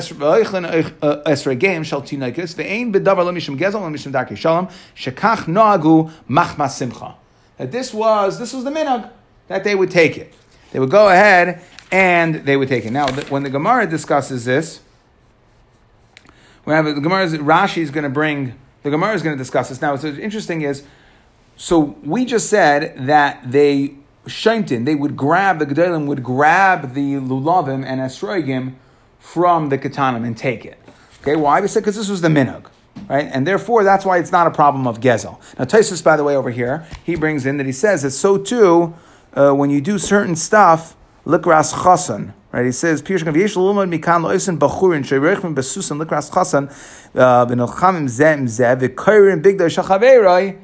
simcha. 6.68 7.16
That 7.58 7.72
this 7.72 7.92
was, 7.92 8.38
this 8.38 8.52
was 8.52 8.62
the 8.64 8.70
minhag, 8.70 9.10
that 9.48 9.64
they 9.64 9.74
would 9.74 9.90
take 9.90 10.16
it. 10.16 10.32
They 10.70 10.78
would 10.78 10.90
go 10.90 11.08
ahead 11.08 11.60
and 11.90 12.36
they 12.46 12.56
would 12.56 12.68
take 12.68 12.84
it. 12.84 12.92
Now, 12.92 13.10
when 13.24 13.42
the 13.42 13.50
Gemara 13.50 13.86
discusses 13.88 14.44
this, 14.44 14.80
we 16.64 16.72
have 16.72 16.84
the 16.84 16.94
Gemara, 17.00 17.26
Rashi 17.26 17.78
is 17.78 17.90
going 17.90 18.04
to 18.04 18.10
bring, 18.10 18.56
the 18.84 18.90
Gemara 18.90 19.14
is 19.14 19.22
going 19.22 19.36
to 19.36 19.42
discuss 19.42 19.68
this. 19.68 19.82
Now, 19.82 19.90
what's 19.92 20.04
interesting 20.04 20.62
is, 20.62 20.84
so 21.56 21.96
we 22.04 22.24
just 22.24 22.48
said 22.48 23.06
that 23.06 23.50
they 23.50 23.96
shaintin, 24.26 24.84
they 24.84 24.94
would 24.94 25.16
grab, 25.16 25.58
the 25.58 25.66
Gedalim 25.66 26.06
would 26.06 26.22
grab 26.22 26.94
the 26.94 27.14
lulavim 27.14 27.84
and 27.84 28.00
esroigim 28.00 28.74
from 29.18 29.68
the 29.68 29.78
katanim 29.78 30.26
and 30.26 30.36
take 30.36 30.64
it. 30.64 30.78
Okay, 31.20 31.36
why? 31.36 31.60
Because 31.60 31.96
this 31.96 32.08
was 32.08 32.20
the 32.20 32.28
minhag. 32.28 32.66
Right? 33.08 33.28
And 33.32 33.46
therefore, 33.46 33.84
that's 33.84 34.04
why 34.04 34.18
it's 34.18 34.32
not 34.32 34.46
a 34.46 34.50
problem 34.50 34.86
of 34.86 35.00
gezel. 35.00 35.40
Now, 35.58 35.64
Taisus, 35.64 36.02
by 36.02 36.16
the 36.16 36.24
way, 36.24 36.36
over 36.36 36.50
here, 36.50 36.86
he 37.04 37.14
brings 37.14 37.46
in 37.46 37.56
that 37.56 37.66
he 37.66 37.72
says 37.72 38.02
that 38.02 38.10
so 38.10 38.36
too, 38.38 38.94
uh, 39.34 39.52
when 39.52 39.70
you 39.70 39.80
do 39.80 39.98
certain 39.98 40.36
stuff, 40.36 40.96
likras 41.24 41.72
chasan, 41.72 42.34
right? 42.50 42.66
He 42.66 42.72
says, 42.72 43.02
"Pirush 43.02 43.26
of 43.26 43.36
yesh 43.36 43.54
lumad 43.54 43.90
mikan 43.90 44.22
loisen 44.22 44.58
bachurin 44.58 45.02
sheirechim 45.04 45.54
besusan 45.54 46.04
likras 46.04 46.30
chasan 46.30 46.68
uh, 47.14 47.46
zem 48.08 48.46
zev 48.46 48.80
v'koirin 48.80 49.42
bigdo 49.42 49.68
shachaveiroi 49.68 50.58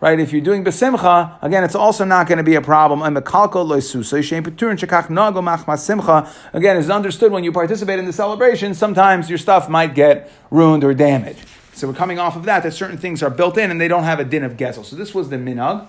right? 0.00 0.18
If 0.18 0.32
you're 0.32 0.42
doing 0.42 0.64
besimcha, 0.64 1.42
again, 1.42 1.64
it's 1.64 1.74
also 1.74 2.04
not 2.04 2.28
going 2.28 2.38
to 2.38 2.44
be 2.44 2.54
a 2.54 2.60
problem. 2.60 3.02
And 3.02 3.16
the 3.16 3.22
kalko 3.22 3.66
loisusa 3.66 4.20
is 4.20 4.30
shameputur 4.30 4.70
and 4.70 4.78
chakhnogma 4.78 5.78
simcha 5.78 6.32
again, 6.52 6.76
it's 6.76 6.90
understood 6.90 7.32
when 7.32 7.44
you 7.44 7.52
participate 7.52 7.98
in 7.98 8.04
the 8.04 8.12
celebration, 8.12 8.74
sometimes 8.74 9.28
your 9.28 9.38
stuff 9.38 9.68
might 9.68 9.94
get 9.94 10.30
ruined 10.50 10.84
or 10.84 10.94
damaged. 10.94 11.44
So 11.72 11.88
we're 11.88 11.94
coming 11.94 12.18
off 12.18 12.36
of 12.36 12.44
that, 12.44 12.62
that 12.64 12.72
certain 12.72 12.98
things 12.98 13.22
are 13.22 13.30
built 13.30 13.56
in 13.56 13.70
and 13.70 13.80
they 13.80 13.88
don't 13.88 14.04
have 14.04 14.18
a 14.18 14.24
din 14.24 14.44
of 14.44 14.56
gezel. 14.56 14.84
So 14.84 14.96
this 14.96 15.14
was 15.14 15.28
the 15.28 15.36
minhag. 15.36 15.86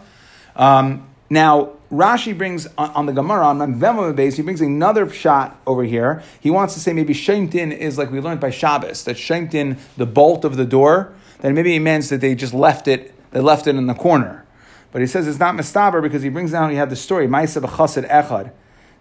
Um, 0.56 1.08
now, 1.32 1.74
Rashi 1.92 2.38
brings 2.38 2.68
on, 2.78 2.90
on 2.92 3.06
the 3.06 3.14
Gemara, 3.14 3.48
on 3.48 3.60
Memvema 3.60 4.16
base, 4.16 4.36
he 4.36 4.44
brings 4.44 4.62
another 4.62 5.10
shot 5.10 5.60
over 5.66 5.84
here. 5.84 6.24
He 6.40 6.52
wants 6.52 6.74
to 6.76 6.80
say 6.80 6.94
maybe 6.94 7.14
Shemtin 7.14 7.76
is 7.76 7.98
like 7.98 8.12
we 8.12 8.20
learned 8.20 8.40
by 8.40 8.50
Shabbos, 8.50 9.04
that 9.06 9.16
Shemtin, 9.16 9.78
the 9.98 10.06
bolt 10.06 10.46
of 10.46 10.58
the 10.58 10.66
door, 10.66 11.14
that 11.40 11.52
maybe 11.52 11.76
it 11.76 11.80
means 11.80 12.10
that 12.10 12.22
they 12.22 12.36
just 12.36 12.54
left 12.54 12.88
it, 12.88 13.14
they 13.32 13.40
left 13.40 13.68
it 13.68 13.76
in 13.76 13.88
the 13.88 13.94
corner. 13.94 14.46
But 14.92 15.02
he 15.02 15.08
says 15.08 15.28
it's 15.28 15.40
not 15.40 15.56
mistaber 15.56 16.02
because 16.02 16.24
he 16.24 16.30
brings 16.30 16.52
down, 16.52 16.72
he 16.72 16.78
had 16.78 16.90
the 16.90 16.96
story, 16.96 17.28
Maisa 17.28 17.62
b'chasid 17.62 18.10
echad, 18.10 18.52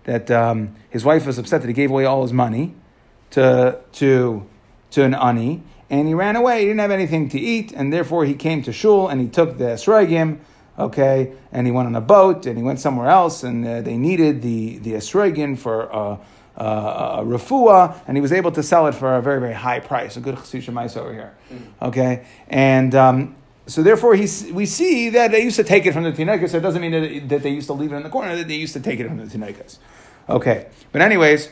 that 0.04 0.30
um, 0.30 0.74
his 0.90 1.04
wife 1.04 1.26
was 1.26 1.38
upset 1.38 1.62
that 1.62 1.68
he 1.68 1.74
gave 1.74 1.90
away 1.90 2.04
all 2.04 2.22
his 2.22 2.32
money 2.32 2.74
to, 3.30 3.78
to, 3.92 4.46
to 4.90 5.02
an 5.02 5.14
ani, 5.14 5.62
and 5.90 6.06
he 6.06 6.14
ran 6.14 6.36
away. 6.36 6.60
He 6.60 6.66
didn't 6.66 6.80
have 6.80 6.90
anything 6.90 7.28
to 7.30 7.40
eat, 7.40 7.72
and 7.72 7.92
therefore 7.92 8.24
he 8.24 8.34
came 8.34 8.62
to 8.62 8.72
shul 8.72 9.08
and 9.08 9.20
he 9.20 9.28
took 9.28 9.58
the 9.58 9.64
esrogim, 9.64 10.40
okay, 10.78 11.32
and 11.50 11.66
he 11.66 11.72
went 11.72 11.86
on 11.86 11.94
a 11.94 12.00
boat 12.00 12.46
and 12.46 12.56
he 12.58 12.62
went 12.62 12.80
somewhere 12.80 13.08
else, 13.08 13.42
and 13.42 13.66
uh, 13.66 13.80
they 13.80 13.96
needed 13.96 14.42
the 14.42 14.78
the 14.78 14.92
esrogin 14.92 15.58
for. 15.58 15.94
Uh, 15.94 16.18
uh, 16.56 17.20
refuah, 17.20 17.94
and 18.08 18.16
he 18.16 18.20
was 18.20 18.32
able 18.32 18.50
to 18.50 18.64
sell 18.64 18.88
it 18.88 18.92
for 18.92 19.14
a 19.14 19.22
very, 19.22 19.38
very 19.38 19.54
high 19.54 19.78
price. 19.78 20.16
A 20.16 20.20
good 20.20 20.34
chassidus 20.34 20.72
mice 20.72 20.96
over 20.96 21.12
here, 21.12 21.36
okay, 21.80 22.26
and 22.48 22.96
um, 22.96 23.36
so 23.68 23.82
therefore 23.82 24.14
he, 24.14 24.26
we 24.50 24.64
see 24.64 25.10
that 25.10 25.30
they 25.30 25.42
used 25.42 25.56
to 25.56 25.64
take 25.64 25.84
it 25.84 25.92
from 25.92 26.02
the 26.02 26.12
tinekas. 26.12 26.54
It 26.54 26.60
doesn't 26.60 26.80
mean 26.80 26.92
that, 26.92 27.28
that 27.28 27.42
they 27.42 27.50
used 27.50 27.66
to 27.66 27.74
leave 27.74 27.92
it 27.92 27.96
in 27.96 28.02
the 28.02 28.08
corner; 28.08 28.34
that 28.34 28.48
they 28.48 28.56
used 28.56 28.72
to 28.72 28.80
take 28.80 28.98
it 28.98 29.06
from 29.06 29.18
the 29.18 29.26
tinekas. 29.26 29.76
Okay, 30.28 30.66
but 30.90 31.02
anyways, 31.02 31.50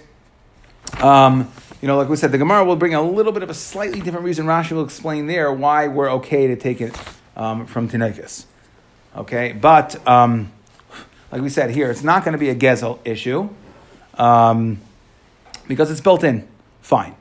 um, 1.01 1.53
you 1.83 1.89
know, 1.89 1.97
like 1.99 2.09
we 2.09 2.17
said, 2.17 2.33
the 2.33 2.39
Gemara 2.39 2.65
will 2.65 2.77
bring 2.77 2.95
a 2.95 3.03
little 3.03 3.33
bit 3.33 3.43
of 3.43 3.51
a 3.51 3.55
slightly 3.55 4.01
different 4.01 4.25
reason. 4.25 4.47
Rashi 4.47 4.73
will 4.73 4.85
explain 4.85 5.27
there 5.27 5.53
why 5.53 5.89
we're 5.89 6.11
okay 6.13 6.47
to 6.47 6.57
take 6.57 6.81
it 6.81 6.99
um, 7.37 7.67
from 7.67 7.89
tinekas. 7.89 8.47
Okay, 9.15 9.53
but 9.53 10.07
um, 10.09 10.51
like 11.31 11.43
we 11.43 11.51
said 11.51 11.71
here, 11.71 11.91
it's 11.91 12.03
not 12.03 12.25
going 12.25 12.33
to 12.33 12.39
be 12.39 12.49
a 12.49 12.55
gezel 12.55 12.99
issue 13.05 13.51
um, 14.15 14.79
because 15.69 15.91
it's 15.91 16.01
built 16.01 16.25
in. 16.25 16.49
Fine. 16.81 17.15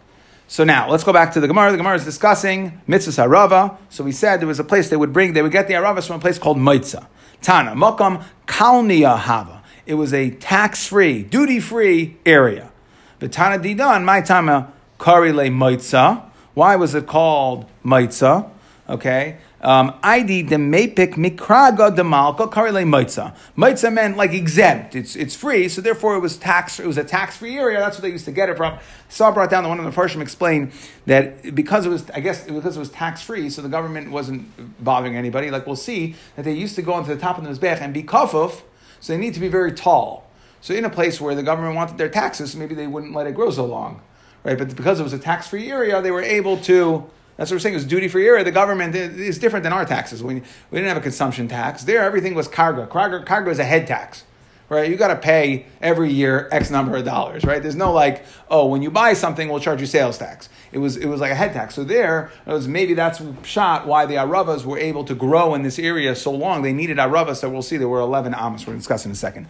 So 0.48 0.64
now 0.64 0.90
let's 0.90 1.04
go 1.04 1.12
back 1.12 1.34
to 1.34 1.40
the 1.40 1.48
Gemara. 1.48 1.72
The 1.72 1.78
Gemara 1.78 1.96
is 1.96 2.06
discussing 2.06 2.82
mitzvahs 2.88 3.24
harava. 3.24 3.78
So 3.90 4.04
we 4.04 4.12
said 4.12 4.40
there 4.40 4.48
was 4.48 4.60
a 4.60 4.64
place 4.64 4.90
they 4.90 4.96
would 4.96 5.12
bring, 5.12 5.34
they 5.34 5.42
would 5.42 5.52
get 5.52 5.68
the 5.68 5.74
haravas 5.74 6.08
from 6.08 6.18
a 6.18 6.20
place 6.20 6.38
called 6.38 6.58
Moitza. 6.58 7.08
Tana, 7.42 7.72
Mokam 7.72 8.24
Kalnia 8.48 9.18
Hava. 9.18 9.64
It 9.86 9.96
was 9.96 10.14
a 10.14 10.32
tax 10.32 10.88
free, 10.88 11.24
duty 11.24 11.60
free 11.60 12.18
area. 12.25 12.72
The 13.20 13.30
Tana 13.30 13.62
Didan, 13.62 14.04
my 14.04 14.22
Tama 14.22 14.72
Karile 15.00 15.50
Moitza. 15.52 16.24
Why 16.54 16.75
was 16.75 16.96
it 16.96 17.08
called 17.08 17.66
Moitza? 17.84 18.50
Okay. 18.88 19.38
Um, 19.62 19.96
ID 20.04 20.44
the 20.44 20.58
mepik 20.58 21.16
mikraga 21.16 21.96
demalka 21.96 22.52
karile 22.52 22.84
moitza. 22.84 23.36
Moitza 23.58 23.92
meant 23.92 24.18
like 24.18 24.34
exempt. 24.34 24.96
It's 24.96 25.16
it's 25.16 25.36
free, 25.36 25.70
so 25.70 25.82
therefore 25.82 26.16
it 26.16 26.20
was 26.20 26.38
tax. 26.38 26.80
It 26.80 26.86
was 26.86 26.98
a 26.98 27.04
tax 27.04 27.38
free 27.38 27.58
area. 27.58 27.80
That's 27.80 27.98
what 27.98 28.04
they 28.04 28.12
used 28.12 28.26
to 28.26 28.32
get 28.32 28.50
it 28.50 28.58
from. 28.58 28.78
Saw 29.10 29.32
brought 29.32 29.50
down 29.50 29.64
the 29.64 29.70
one 29.70 29.80
of 29.80 29.86
the 29.86 29.92
first 29.92 30.16
explained 30.16 30.72
that 31.06 31.56
because 31.56 31.86
it 31.86 31.90
was, 31.90 32.10
I 32.12 32.20
guess, 32.20 32.46
because 32.46 32.76
it 32.76 32.80
was 32.80 32.90
tax 32.90 33.22
free, 33.22 33.50
so 33.50 33.62
the 33.62 33.70
government 33.70 34.12
wasn't 34.12 34.84
bothering 34.84 35.16
anybody. 35.16 35.50
Like 35.50 35.66
we'll 35.66 35.76
see 35.76 36.16
that 36.36 36.44
they 36.44 36.54
used 36.54 36.76
to 36.76 36.82
go 36.82 36.94
onto 36.94 37.14
the 37.14 37.20
top 37.20 37.38
of 37.38 37.44
the 37.44 37.50
mizbech 37.50 37.82
and 37.82 37.94
be 37.94 38.04
kafuf, 38.04 38.62
so 39.00 39.14
they 39.14 39.18
need 39.18 39.34
to 39.34 39.40
be 39.40 39.48
very 39.48 39.72
tall. 39.72 40.30
So 40.62 40.74
in 40.74 40.84
a 40.84 40.90
place 40.90 41.22
where 41.22 41.36
the 41.36 41.44
government 41.44 41.76
wanted 41.76 41.98
their 41.98 42.10
taxes, 42.10 42.56
maybe 42.56 42.76
they 42.76 42.88
wouldn't 42.88 43.14
let 43.14 43.28
it 43.28 43.36
grow 43.36 43.52
so 43.52 43.66
long, 43.66 44.02
right? 44.44 44.58
But 44.58 44.76
because 44.76 45.00
it 45.00 45.04
was 45.04 45.14
a 45.14 45.20
tax 45.20 45.48
free 45.48 45.72
area, 45.72 46.02
they 46.02 46.12
were 46.12 46.24
able 46.24 46.58
to 46.62 47.10
that's 47.38 47.51
what 47.51 47.56
we're 47.56 47.60
saying. 47.60 47.74
It 47.74 47.77
was 47.77 47.86
duty 47.86 48.08
free 48.08 48.27
area. 48.27 48.44
The 48.44 48.51
government 48.51 48.96
is 48.96 49.38
different 49.39 49.63
than 49.63 49.74
our 49.74 49.86
taxes. 49.86 50.24
We, 50.24 50.36
we 50.36 50.42
didn't 50.72 50.88
have 50.88 50.98
a 50.98 51.01
consumption 51.01 51.48
tax. 51.48 51.84
There, 51.84 52.01
everything 52.01 52.34
was 52.34 52.48
cargo. 52.48 52.86
Cargo, 52.86 53.24
cargo 53.24 53.51
is 53.51 53.60
a 53.60 53.65
head 53.65 53.88
tax, 53.88 54.24
right? 54.70 54.89
You 54.89 54.96
got 54.96 55.10
to 55.10 55.18
pay 55.18 55.65
every 55.82 56.13
year 56.13 56.48
X 56.51 56.72
number 56.72 56.96
of 56.96 57.04
dollars, 57.04 57.44
right? 57.44 57.62
There's 57.62 57.75
no 57.75 57.92
like, 57.92 58.25
oh, 58.50 58.68
when 58.68 58.82
you 58.82 58.89
buy 58.89 59.13
something, 59.13 59.50
we'll 59.50 59.60
charge 59.60 59.82
you 59.82 59.88
sales 59.88 60.18
tax. 60.18 60.48
It 60.72 60.80
was 60.80 60.98
it 60.98 61.08
was 61.08 61.22
like 61.22 61.32
a 61.32 61.36
head 61.36 61.54
tax. 61.54 61.75
So 61.75 61.84
there, 61.84 62.32
was 62.46 62.68
maybe 62.68 62.94
that's 62.94 63.22
shot 63.44 63.88
why 63.88 64.06
the 64.06 64.15
Aravas 64.15 64.65
were 64.65 64.77
able 64.77 65.04
to 65.06 65.15
grow 65.15 65.56
in 65.56 65.63
this 65.63 65.80
area 65.80 66.15
so 66.15 66.32
long. 66.32 66.63
They 66.63 66.74
needed 66.74 66.98
Aravas, 66.98 67.38
so 67.38 67.50
we'll 67.50 67.62
see 67.62 67.77
there 67.77 67.88
were 67.88 68.01
11 68.01 68.34
Amos. 68.34 68.62
We're 68.62 68.74
going 68.74 68.77
to 68.77 68.80
discuss 68.80 69.06
in 69.06 69.12
a 69.12 69.15
second. 69.15 69.48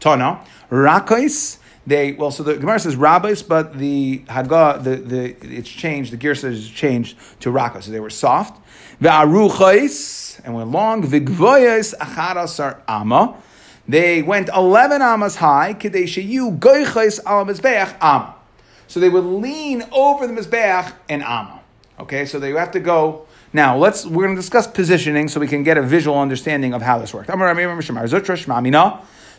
Tana, 0.00 0.44
Rakais, 0.70 1.58
they 1.86 2.12
well, 2.12 2.30
so 2.30 2.42
the 2.42 2.56
Gemara 2.56 2.78
says 2.78 2.96
rabbis, 2.96 3.42
but 3.42 3.76
the 3.78 4.20
Haggah, 4.28 4.82
the, 4.82 4.96
the 4.96 5.36
it's 5.42 5.68
changed. 5.68 6.12
The 6.12 6.16
gear 6.16 6.34
says 6.34 6.68
changed 6.68 7.18
to 7.40 7.50
raka, 7.50 7.82
so 7.82 7.90
they 7.90 8.00
were 8.00 8.10
soft. 8.10 8.60
Ve'aruchais 9.02 10.40
and 10.44 10.54
went 10.54 10.70
long. 10.70 11.02
V'gvoyes 11.02 11.94
acharasar 11.98 12.80
ama. 12.88 13.36
They 13.86 14.22
went 14.22 14.48
eleven 14.48 15.02
amas 15.02 15.36
high. 15.36 15.74
Kidei 15.74 16.04
sheyu 16.04 16.52
al 17.26 17.44
mizbeach 17.44 17.96
ama. 18.00 18.34
So 18.86 18.98
they 19.00 19.10
would 19.10 19.24
lean 19.24 19.82
over 19.92 20.26
the 20.26 20.32
mizbeach 20.32 20.94
and 21.08 21.22
ama. 21.22 21.60
Okay, 22.00 22.24
so 22.24 22.38
they 22.38 22.52
have 22.52 22.70
to 22.72 22.80
go. 22.80 23.26
Now 23.52 23.76
let's 23.76 24.06
we're 24.06 24.24
going 24.24 24.34
to 24.34 24.40
discuss 24.40 24.66
positioning 24.66 25.28
so 25.28 25.38
we 25.38 25.46
can 25.46 25.62
get 25.62 25.76
a 25.76 25.82
visual 25.82 26.18
understanding 26.18 26.72
of 26.72 26.82
how 26.82 26.98
this 26.98 27.12
worked. 27.12 27.28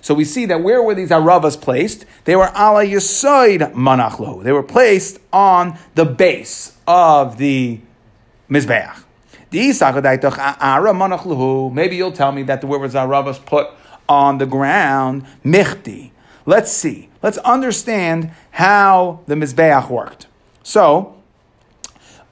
So 0.05 0.13
we 0.13 0.23
see 0.23 0.45
that 0.45 0.61
where 0.61 0.83
were 0.83 0.93
these 0.93 1.09
aravas 1.09 1.59
placed? 1.59 2.05
They 2.25 2.35
were 2.35 2.49
ala 2.49 2.85
yisoid 2.85 3.73
manachlo. 3.73 4.43
They 4.43 4.51
were 4.51 4.61
placed 4.61 5.17
on 5.33 5.79
the 5.95 6.05
base 6.05 6.77
of 6.85 7.39
the 7.39 7.79
mizbeach. 8.47 9.03
Maybe 11.73 11.95
you'll 11.95 12.11
tell 12.11 12.31
me 12.31 12.43
that 12.43 12.61
the 12.61 12.67
where 12.67 12.77
was 12.77 12.93
aravas 12.93 13.43
put 13.43 13.69
on 14.07 14.37
the 14.37 14.45
ground. 14.45 15.25
Michti. 15.43 16.11
Let's 16.45 16.71
see. 16.71 17.09
Let's 17.23 17.39
understand 17.39 18.29
how 18.51 19.21
the 19.25 19.33
mizbeach 19.33 19.89
worked. 19.89 20.27
So. 20.61 21.15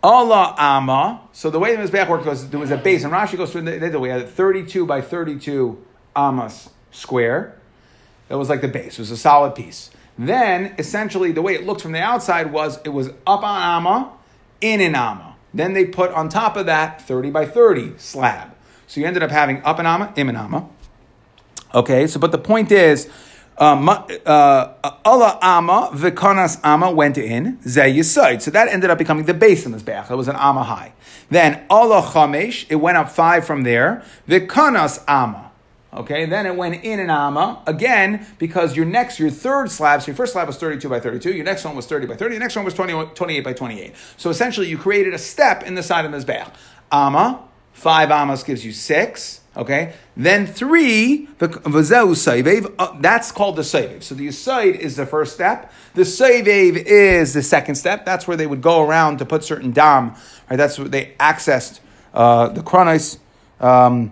Allah 0.04 0.54
Amma. 0.60 1.22
So 1.32 1.50
the 1.50 1.58
way 1.58 1.76
the 1.76 1.82
Mizbeach 1.82 2.08
worked 2.08 2.28
was 2.28 2.50
there 2.52 2.60
was 2.60 2.70
a 2.70 2.78
base, 2.78 3.04
and 3.04 3.12
Rashi 3.12 3.36
goes 3.36 3.52
through 3.52 3.62
the, 3.62 3.90
the 3.90 4.00
way. 4.00 4.10
had 4.10 4.30
32 4.30 4.86
by 4.86 5.02
32 5.02 5.84
Amas 6.16 6.70
square. 6.92 7.58
It 8.34 8.38
was 8.38 8.50
like 8.50 8.62
the 8.62 8.68
base. 8.68 8.94
It 8.94 9.00
was 9.00 9.12
a 9.12 9.18
solid 9.18 9.54
piece. 9.54 9.92
Then, 10.18 10.74
essentially, 10.80 11.32
the 11.32 11.44
way 11.44 11.54
it 11.54 11.68
looked 11.68 11.82
from 11.82 11.92
the 11.92 12.02
outside 12.02 12.52
was 12.52 12.80
it 12.84 12.90
was 12.90 13.10
up 13.28 13.44
on 13.44 13.62
Amma, 13.62 14.12
in 14.60 14.82
an 14.82 14.96
Amma. 14.96 15.36
Then 15.54 15.74
they 15.74 15.86
put 15.86 16.10
on 16.12 16.30
top 16.30 16.58
of 16.58 16.66
that 16.66 17.00
30 17.04 17.30
by 17.30 17.46
30 17.46 17.94
slab. 17.98 18.56
So 18.88 19.00
you 19.00 19.06
ended 19.06 19.22
up 19.22 19.30
having 19.30 19.62
up 19.64 19.78
an 19.78 19.86
Amma, 19.86 20.14
im 20.16 20.30
an 20.30 20.36
Amma. 20.36 20.68
Okay, 21.76 22.08
so 22.08 22.20
but 22.20 22.32
the 22.32 22.40
point 22.40 22.72
is, 22.72 23.08
um, 23.60 23.88
uh, 23.88 24.02
Allah 24.26 25.38
Amma, 25.40 25.92
Vikonas 25.94 26.60
Amma 26.64 26.90
went 26.90 27.20
in, 27.20 27.58
Yisoid. 27.58 28.42
So 28.42 28.50
that 28.50 28.68
ended 28.68 28.90
up 28.90 28.98
becoming 28.98 29.26
the 29.26 29.36
base 29.36 29.64
in 29.68 29.74
this 29.74 29.84
bath. 29.84 30.10
It 30.10 30.16
was 30.16 30.28
an 30.28 30.38
Amma 30.38 30.64
high. 30.64 30.94
Then 31.30 31.64
Allah 31.70 32.02
Chamesh, 32.02 32.66
it 32.70 32.78
went 32.78 32.98
up 32.98 33.12
five 33.12 33.46
from 33.46 33.62
there. 33.62 34.04
Vikonas 34.28 35.04
Amma. 35.08 35.52
Okay, 35.96 36.26
then 36.26 36.48
it 36.48 36.56
went 36.56 36.84
in 36.84 37.00
an 37.00 37.12
amma 37.12 37.62
again 37.68 38.26
because 38.40 38.76
your 38.76 38.86
next, 38.86 39.20
your 39.20 39.30
third 39.30 39.70
slab, 39.70 40.02
so 40.02 40.08
your 40.08 40.16
first 40.16 40.34
slab 40.34 40.48
was 40.48 40.58
32 40.58 40.90
by 40.90 41.00
32, 41.00 41.34
your 41.34 41.46
next 41.46 41.64
one 41.64 41.76
was 41.76 41.86
30 41.86 42.08
by 42.08 42.16
30, 42.16 42.36
the 42.36 42.40
next 42.40 42.56
one 42.56 42.66
was 42.66 42.74
20, 42.74 43.12
28 43.14 43.44
by 43.44 43.54
28. 43.54 43.94
So 44.18 44.30
essentially, 44.32 44.68
you 44.68 44.78
created 44.78 45.14
a 45.14 45.20
step 45.20 45.62
in 45.64 45.76
the 45.76 45.84
side 45.84 46.06
of 46.06 46.12
the 46.12 46.18
Mizbeach. 46.18 46.52
Amma, 46.92 47.48
five 47.74 48.10
ammas 48.10 48.44
gives 48.44 48.66
you 48.66 48.72
six. 48.72 49.42
Okay, 49.56 49.94
then 50.18 50.48
three, 50.48 51.28
uh, 51.40 51.48
that's 53.00 53.32
called 53.32 53.56
the 53.56 53.62
saivev. 53.62 54.02
So 54.02 54.16
the 54.16 54.32
side 54.32 54.76
is 54.76 54.96
the 54.96 55.06
first 55.06 55.36
step. 55.36 55.72
The 55.94 56.02
saivev 56.02 56.76
is 56.76 57.36
the 57.36 57.44
second 57.44 57.76
step. 57.76 58.04
That's 58.04 58.28
where 58.28 58.36
they 58.36 58.48
would 58.48 58.64
go 58.64 58.82
around 58.82 59.20
to 59.20 59.26
put 59.26 59.44
certain 59.44 59.72
dam. 59.72 60.16
Right, 60.50 60.58
that's 60.58 60.80
where 60.80 60.88
they 60.88 61.14
accessed 61.20 61.82
uh, 62.16 62.48
the 62.48 62.64
chronos. 62.64 63.20
Um, 63.60 64.12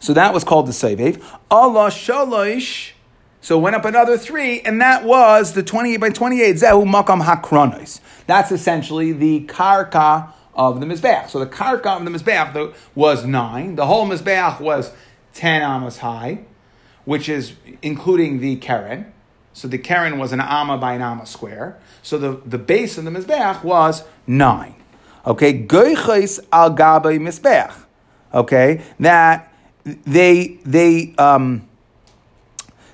so 0.00 0.12
that 0.14 0.32
was 0.32 0.44
called 0.44 0.66
the 0.66 0.72
Sevev. 0.72 1.22
Allah 1.50 1.90
Shalosh. 1.90 2.92
So 3.40 3.58
went 3.58 3.76
up 3.76 3.84
another 3.84 4.18
three, 4.18 4.60
and 4.60 4.80
that 4.80 5.04
was 5.04 5.54
the 5.54 5.62
28 5.62 5.96
by 5.98 6.10
28. 6.10 6.56
Zehu 6.56 6.84
Makam 6.84 7.22
Hakronos. 7.22 8.00
That's 8.26 8.50
essentially 8.50 9.12
the 9.12 9.46
Karka 9.46 10.32
of 10.54 10.80
the 10.80 10.86
Mizbeach. 10.86 11.30
So 11.30 11.38
the 11.38 11.46
Karka 11.46 11.98
of 11.98 12.04
the 12.04 12.10
Mizbeach 12.10 12.74
was 12.94 13.24
nine. 13.24 13.76
The 13.76 13.86
whole 13.86 14.06
Mizbeach 14.06 14.60
was 14.60 14.92
10 15.34 15.62
amas 15.62 15.98
high, 15.98 16.40
which 17.04 17.28
is 17.28 17.54
including 17.80 18.40
the 18.40 18.56
Keren. 18.56 19.12
So 19.52 19.68
the 19.68 19.78
Keren 19.78 20.18
was 20.18 20.32
an 20.32 20.40
Amma 20.40 20.76
by 20.78 20.94
an 20.94 21.02
Amma 21.02 21.26
square. 21.26 21.78
So 22.02 22.18
the, 22.18 22.40
the 22.44 22.58
base 22.58 22.98
of 22.98 23.04
the 23.04 23.10
Mizbeach 23.10 23.62
was 23.62 24.02
nine. 24.26 24.74
Okay, 25.26 25.62
goichos 25.66 26.40
al 26.52 26.70
gabe 26.70 27.20
misbeach. 27.20 27.74
Okay, 28.32 28.82
that 28.98 29.47
they 30.04 30.58
they 30.64 31.14
um, 31.18 31.68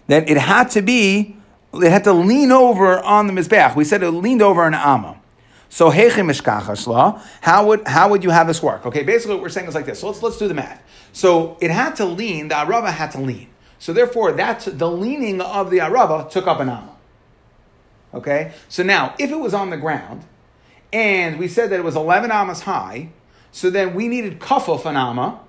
that 0.07 0.29
it 0.29 0.37
had 0.37 0.71
to 0.71 0.83
be 0.83 1.37
it 1.73 1.91
had 1.91 2.05
to 2.05 2.13
lean 2.13 2.53
over 2.53 3.01
on 3.01 3.27
the 3.27 3.33
mizbeach. 3.33 3.75
We 3.75 3.85
said 3.85 4.03
it 4.03 4.11
leaned 4.11 4.43
over 4.43 4.67
an 4.67 4.75
amma. 4.75 5.21
So 5.69 5.91
how 5.91 7.67
would 7.67 7.89
how 7.89 8.09
would 8.09 8.23
you 8.23 8.31
have 8.31 8.47
this 8.47 8.63
work? 8.63 8.87
Okay, 8.87 9.03
basically 9.03 9.35
what 9.35 9.43
we're 9.43 9.49
saying 9.49 9.67
is 9.67 9.75
like 9.75 9.87
this. 9.87 10.01
So 10.01 10.07
let's 10.07 10.23
let's 10.23 10.39
do 10.39 10.47
the 10.47 10.55
math. 10.55 10.81
So 11.13 11.59
it 11.61 11.71
had 11.71 11.97
to 11.97 12.05
lean. 12.05 12.49
The 12.49 12.55
arava 12.55 12.93
had 12.93 13.11
to 13.13 13.21
lean. 13.21 13.49
So 13.81 13.93
therefore, 13.93 14.33
that's 14.33 14.67
the 14.67 14.89
leaning 14.89 15.41
of 15.41 15.71
the 15.71 15.79
arava 15.79 16.31
took 16.31 16.47
up 16.47 16.61
an 16.61 16.69
amma. 16.69 16.97
Okay. 18.15 18.53
So 18.69 18.83
now, 18.85 19.15
if 19.19 19.31
it 19.31 19.37
was 19.37 19.53
on 19.53 19.71
the 19.71 19.77
ground, 19.77 20.25
and 20.93 21.39
we 21.41 21.49
said 21.49 21.71
that 21.71 21.81
it 21.81 21.85
was 21.85 21.97
eleven 21.97 22.31
amas 22.31 22.61
high, 22.61 23.09
so 23.51 23.69
then 23.69 23.95
we 23.95 24.07
needed 24.07 24.39
kafuf 24.39 24.87
an 24.87 24.97
amma, 24.97 25.41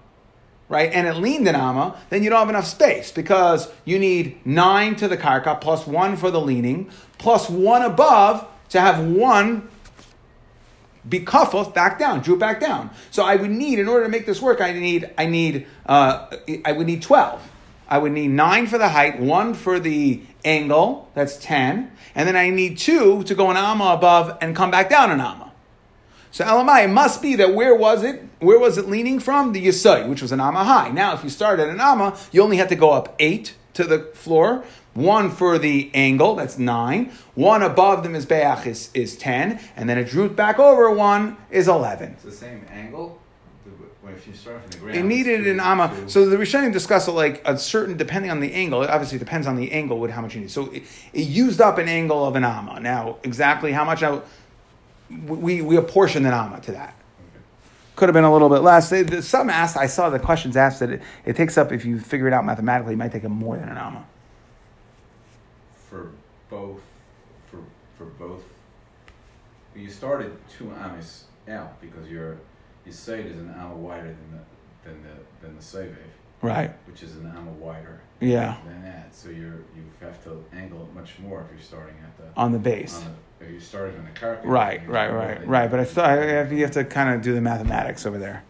right? 0.68 0.92
And 0.92 1.08
it 1.08 1.16
leaned 1.16 1.48
an 1.48 1.56
amma, 1.56 1.98
then 2.10 2.24
you 2.24 2.30
don't 2.30 2.40
have 2.40 2.50
enough 2.50 2.66
space 2.66 3.12
because 3.12 3.72
you 3.86 4.00
need 4.00 4.46
nine 4.46 4.96
to 4.96 5.08
the 5.08 5.18
karka 5.18 5.60
plus 5.62 5.86
one 5.86 6.18
for 6.18 6.32
the 6.32 6.42
leaning 6.42 6.90
plus 7.18 7.50
one 7.50 7.82
above 7.82 8.48
to 8.70 8.80
have 8.80 9.06
one 9.06 9.70
be 11.08 11.20
kafuf 11.20 11.74
back 11.74 12.00
down, 12.00 12.22
drew 12.22 12.36
back 12.36 12.60
down. 12.60 12.90
So 13.12 13.24
I 13.24 13.36
would 13.36 13.52
need, 13.52 13.78
in 13.78 13.88
order 13.88 14.06
to 14.06 14.10
make 14.10 14.26
this 14.26 14.42
work, 14.42 14.60
I 14.60 14.74
need, 14.74 15.12
I 15.18 15.28
need, 15.28 15.68
uh, 15.86 16.36
I 16.66 16.72
would 16.72 16.88
need 16.88 17.04
twelve. 17.04 17.42
I 17.88 18.00
would 18.00 18.14
need 18.14 18.30
nine 18.30 18.66
for 18.66 18.80
the 18.80 18.90
height, 18.90 19.20
one 19.20 19.54
for 19.54 19.80
the 19.80 20.24
angle, 20.44 21.12
that's 21.14 21.38
ten, 21.38 21.92
and 22.16 22.28
then 22.28 22.36
I 22.36 22.50
need 22.50 22.80
two 22.80 23.22
to 23.24 23.36
go 23.36 23.52
an 23.52 23.58
amma 23.58 23.94
above 23.94 24.36
and 24.42 24.56
come 24.56 24.72
back 24.72 24.90
down 24.90 25.12
an 25.12 25.22
amma. 25.22 25.52
So 26.32 26.44
Elamai, 26.44 26.86
it 26.86 26.90
must 26.90 27.22
be 27.22 27.36
that 27.36 27.54
where 27.54 27.76
was 27.76 28.04
it? 28.04 28.24
Where 28.46 28.60
was 28.60 28.78
it 28.78 28.88
leaning 28.88 29.20
from? 29.20 29.54
The 29.54 29.66
Yisai, 29.66 30.08
which 30.08 30.22
was 30.22 30.32
an 30.32 30.40
amma 30.40 30.64
high. 30.64 30.90
Now, 30.90 31.14
if 31.14 31.24
you 31.24 31.30
start 31.30 31.60
at 31.60 31.68
an 31.68 31.82
amma, 31.82 32.18
you 32.32 32.42
only 32.42 32.58
had 32.58 32.70
to 32.70 32.76
go 32.76 32.92
up 32.92 33.16
eight 33.20 33.56
to 33.74 33.84
the 33.84 34.00
floor, 34.14 34.64
one 34.94 35.30
for 35.30 35.58
the 35.58 35.92
angle, 35.94 36.36
that's 36.36 36.58
nine. 36.58 37.12
One 37.34 37.62
above 37.62 38.04
the 38.04 38.10
Mizbeach 38.10 38.66
is, 38.66 38.90
is 38.94 39.18
10. 39.18 39.60
And 39.76 39.90
then 39.90 39.98
a 39.98 40.06
droot 40.06 40.36
back 40.36 40.60
over 40.60 40.90
one 40.92 41.38
is 41.52 41.68
11. 41.68 42.12
It's 42.14 42.24
the 42.24 42.32
same 42.32 42.66
angle? 42.72 43.22
If 44.08 44.28
you 44.28 44.34
start 44.34 44.62
from 44.62 44.70
the 44.70 44.78
ground, 44.78 44.98
it 45.00 45.04
needed 45.04 45.48
an 45.48 45.60
amma. 45.60 46.08
So 46.08 46.30
the 46.30 46.38
Rishonim 46.38 46.72
discuss 46.72 47.08
it 47.08 47.12
like 47.12 47.42
a 47.44 47.58
certain, 47.58 47.98
depending 47.98 48.30
on 48.30 48.40
the 48.40 48.54
angle. 48.54 48.84
It 48.84 48.90
obviously 48.92 49.18
depends 49.18 49.48
on 49.48 49.56
the 49.56 49.72
angle 49.72 50.00
with 50.00 50.12
how 50.12 50.22
much 50.22 50.36
you 50.36 50.42
need. 50.42 50.52
So 50.52 50.72
it, 50.72 50.84
it 51.12 51.24
used 51.24 51.60
up 51.60 51.80
an 51.80 51.90
angle 51.90 52.24
of 52.24 52.36
an 52.36 52.44
amma. 52.44 52.80
Now, 52.80 53.18
exactly 53.24 53.72
how 53.72 53.84
much 53.84 54.04
I, 54.04 54.22
we 55.10 55.64
we 55.64 55.76
apportioned 55.76 56.28
an 56.28 56.34
amma 56.34 56.62
to 56.62 56.72
that. 56.74 56.96
Could 57.96 58.10
have 58.10 58.14
been 58.14 58.24
a 58.26 58.34
little 58.34 58.50
bit 58.50 58.60
less. 58.60 58.94
Some 59.26 59.50
asked. 59.50 59.78
I 59.78 59.88
saw 59.88 60.10
the 60.10 60.20
questions 60.20 60.58
asked 60.58 60.82
that 60.82 60.90
it, 60.90 61.02
it 61.26 61.36
takes 61.36 61.58
up 61.58 61.72
if 61.72 61.86
you 61.86 62.00
figure 62.00 62.28
it 62.28 62.34
out 62.34 62.46
mathematically, 62.46 62.94
it 62.94 62.98
might 62.98 63.12
take 63.12 63.24
up 63.24 63.32
more 63.32 63.56
than 63.56 63.70
an 63.70 63.78
amma 63.78 64.06
for 65.96 66.12
both 66.50 66.82
for 67.50 67.60
for 67.98 68.06
both. 68.06 68.44
You 69.76 69.90
started 69.90 70.36
two 70.50 70.72
amis 70.72 71.26
out 71.50 71.80
because 71.82 72.10
your 72.10 72.38
your 72.86 72.94
side 72.94 73.26
is 73.26 73.38
an 73.38 73.54
amma 73.58 73.76
wider 73.76 74.08
than 74.08 74.32
the 74.32 74.90
than 74.90 75.04
the 75.04 75.46
than 75.46 75.56
the 75.56 75.62
save, 75.62 75.96
right? 76.46 76.72
Which 76.88 77.04
is 77.04 77.16
an 77.16 77.28
amma 77.36 77.52
wider. 77.52 78.02
Yeah. 78.20 78.58
Than 78.66 78.84
that, 78.84 79.14
so 79.14 79.30
you're 79.30 79.64
you 79.76 79.84
have 80.02 80.24
to 80.24 80.44
angle 80.54 80.84
it 80.84 80.94
much 80.94 81.20
more 81.20 81.42
if 81.42 81.52
you're 81.52 81.62
starting 81.62 81.96
at 82.04 82.18
the 82.18 82.40
on 82.40 82.52
the 82.52 82.60
base. 82.60 82.98
On 82.98 83.16
the, 83.40 83.46
if 83.46 83.52
you're 83.52 83.62
starting 83.62 83.98
on 83.98 84.06
the 84.06 84.20
carpet. 84.20 84.46
Right, 84.46 84.88
right, 84.88 85.12
right, 85.12 85.48
right. 85.48 85.70
But 85.70 85.80
I 85.80 85.86
thought 85.86 86.10
I 86.10 86.26
have, 86.26 86.54
you 86.54 86.62
have 86.62 86.72
to 86.72 86.86
kind 86.86 87.14
of 87.14 87.22
do 87.22 87.34
the 87.34 87.42
mathematics 87.42 88.06
over 88.06 88.18
there. 88.18 88.44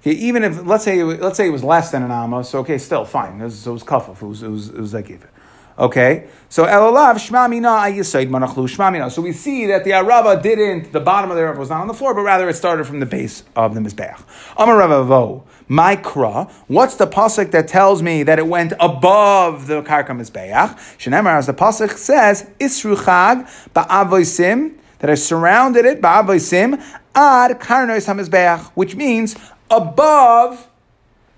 Okay, 0.00 0.12
even 0.12 0.44
if 0.44 0.64
let's 0.64 0.84
say 0.84 1.02
let's 1.02 1.36
say 1.36 1.48
it 1.48 1.50
was 1.50 1.64
less 1.64 1.90
than 1.90 2.02
an 2.02 2.10
amma, 2.10 2.44
so 2.44 2.60
okay, 2.60 2.78
still 2.78 3.04
fine. 3.04 3.40
It 3.40 3.44
was, 3.44 3.66
it 3.66 3.70
was 3.70 3.82
kafuf. 3.82 4.22
It 4.22 4.26
was 4.26 4.42
it 4.42 4.48
was 4.48 4.68
it 4.68 4.80
was 4.80 4.94
like. 4.94 5.20
Okay, 5.82 6.28
so 6.48 6.64
elalav 6.64 7.16
shmamina 7.16 7.76
ayisaid 7.80 8.28
manachlu 8.28 8.68
shmamina. 8.68 9.10
So 9.10 9.20
we 9.20 9.32
see 9.32 9.66
that 9.66 9.82
the 9.82 9.90
arava 9.90 10.40
didn't, 10.40 10.92
the 10.92 11.00
bottom 11.00 11.32
of 11.32 11.36
the 11.36 11.42
arava 11.42 11.58
was 11.58 11.70
not 11.70 11.80
on 11.80 11.88
the 11.88 11.92
floor, 11.92 12.14
but 12.14 12.20
rather 12.20 12.48
it 12.48 12.54
started 12.54 12.86
from 12.86 13.00
the 13.00 13.06
base 13.06 13.42
of 13.56 13.74
the 13.74 13.80
mizbeach. 13.80 14.22
Amar 14.56 14.86
Vo, 15.02 15.42
Mikra. 15.68 16.48
What's 16.68 16.94
the 16.94 17.08
pasuk 17.08 17.50
that 17.50 17.66
tells 17.66 18.00
me 18.00 18.22
that 18.22 18.38
it 18.38 18.46
went 18.46 18.74
above 18.78 19.66
the 19.66 19.82
karka 19.82 20.10
mizbeach? 20.10 20.78
Shenemar, 20.98 21.36
as 21.38 21.46
the 21.48 21.52
pasuk 21.52 21.90
says, 21.96 22.48
isru 22.60 22.94
chag 22.94 23.48
ba'avoisim 23.74 24.76
that 25.00 25.10
I 25.10 25.16
surrounded 25.16 25.84
it 25.84 26.00
ba'avoisim 26.00 26.80
ad 27.16 27.58
karnos 27.58 28.06
hamizbeach, 28.06 28.70
which 28.76 28.94
means 28.94 29.34
above 29.68 30.68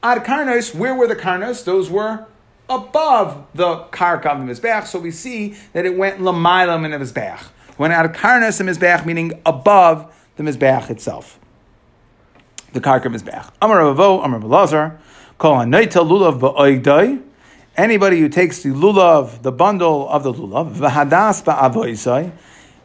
ad 0.02 0.22
karnos. 0.22 0.74
Where 0.74 0.94
were 0.94 1.06
the 1.06 1.16
karnos? 1.16 1.64
Those 1.64 1.88
were 1.88 2.26
above 2.68 3.46
the 3.54 3.76
karka 3.92 4.26
of 4.26 4.46
the 4.46 4.52
mizbeach. 4.52 4.86
So 4.86 4.98
we 4.98 5.10
see 5.10 5.54
that 5.72 5.84
it 5.84 5.96
went 5.96 6.20
lamaylam 6.20 6.84
in 6.84 6.90
the 6.90 6.98
mizbeach. 6.98 7.44
Went 7.78 7.92
out 7.92 8.06
of 8.06 8.12
karnas 8.12 8.58
the 8.58 8.64
mizbeach, 8.64 9.04
meaning 9.04 9.40
above 9.44 10.12
the 10.36 10.42
mizbeach 10.42 10.90
itself. 10.90 11.38
The 12.72 12.80
karka 12.80 13.06
mizbeach. 13.06 13.50
Amar 13.60 13.78
Ravo, 13.78 14.20
Amar 14.20 14.40
Belazar, 14.40 14.98
call 15.38 15.56
hanoita 15.56 16.06
lulav 16.06 16.40
ba'oigdai. 16.40 17.22
Anybody 17.76 18.20
who 18.20 18.28
takes 18.28 18.62
the 18.62 18.70
lulav, 18.70 19.42
the 19.42 19.50
bundle 19.50 20.08
of 20.08 20.22
the 20.22 20.32
lulav, 20.32 20.74
v'hadas 20.74 21.42
ba'avoisai, 21.44 22.32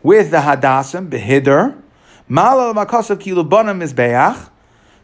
with 0.01 0.31
the 0.31 0.37
hadasim, 0.37 1.09
behider, 1.09 1.79
malal 2.29 2.73
makasav 2.73 3.17
kilu 3.17 3.47
banam 3.47 3.83
mizbeach, 3.83 4.49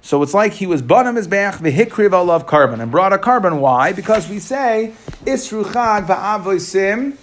so 0.05 0.21
it's 0.21 0.35
like 0.35 0.53
he 0.53 0.67
was 0.67 0.83
banam 0.83 1.17
mizbeach 1.17 1.55
v'hikriv 1.55 2.11
alav 2.11 2.45
korban 2.45 2.79
and 2.79 2.91
brought 2.91 3.11
a 3.11 3.17
korban. 3.17 3.57
Why? 3.59 3.91
Because 3.91 4.29
we 4.29 4.37
say 4.37 4.93
isru 5.23 5.63
chag 5.63 6.05
va'avosim 6.05 7.17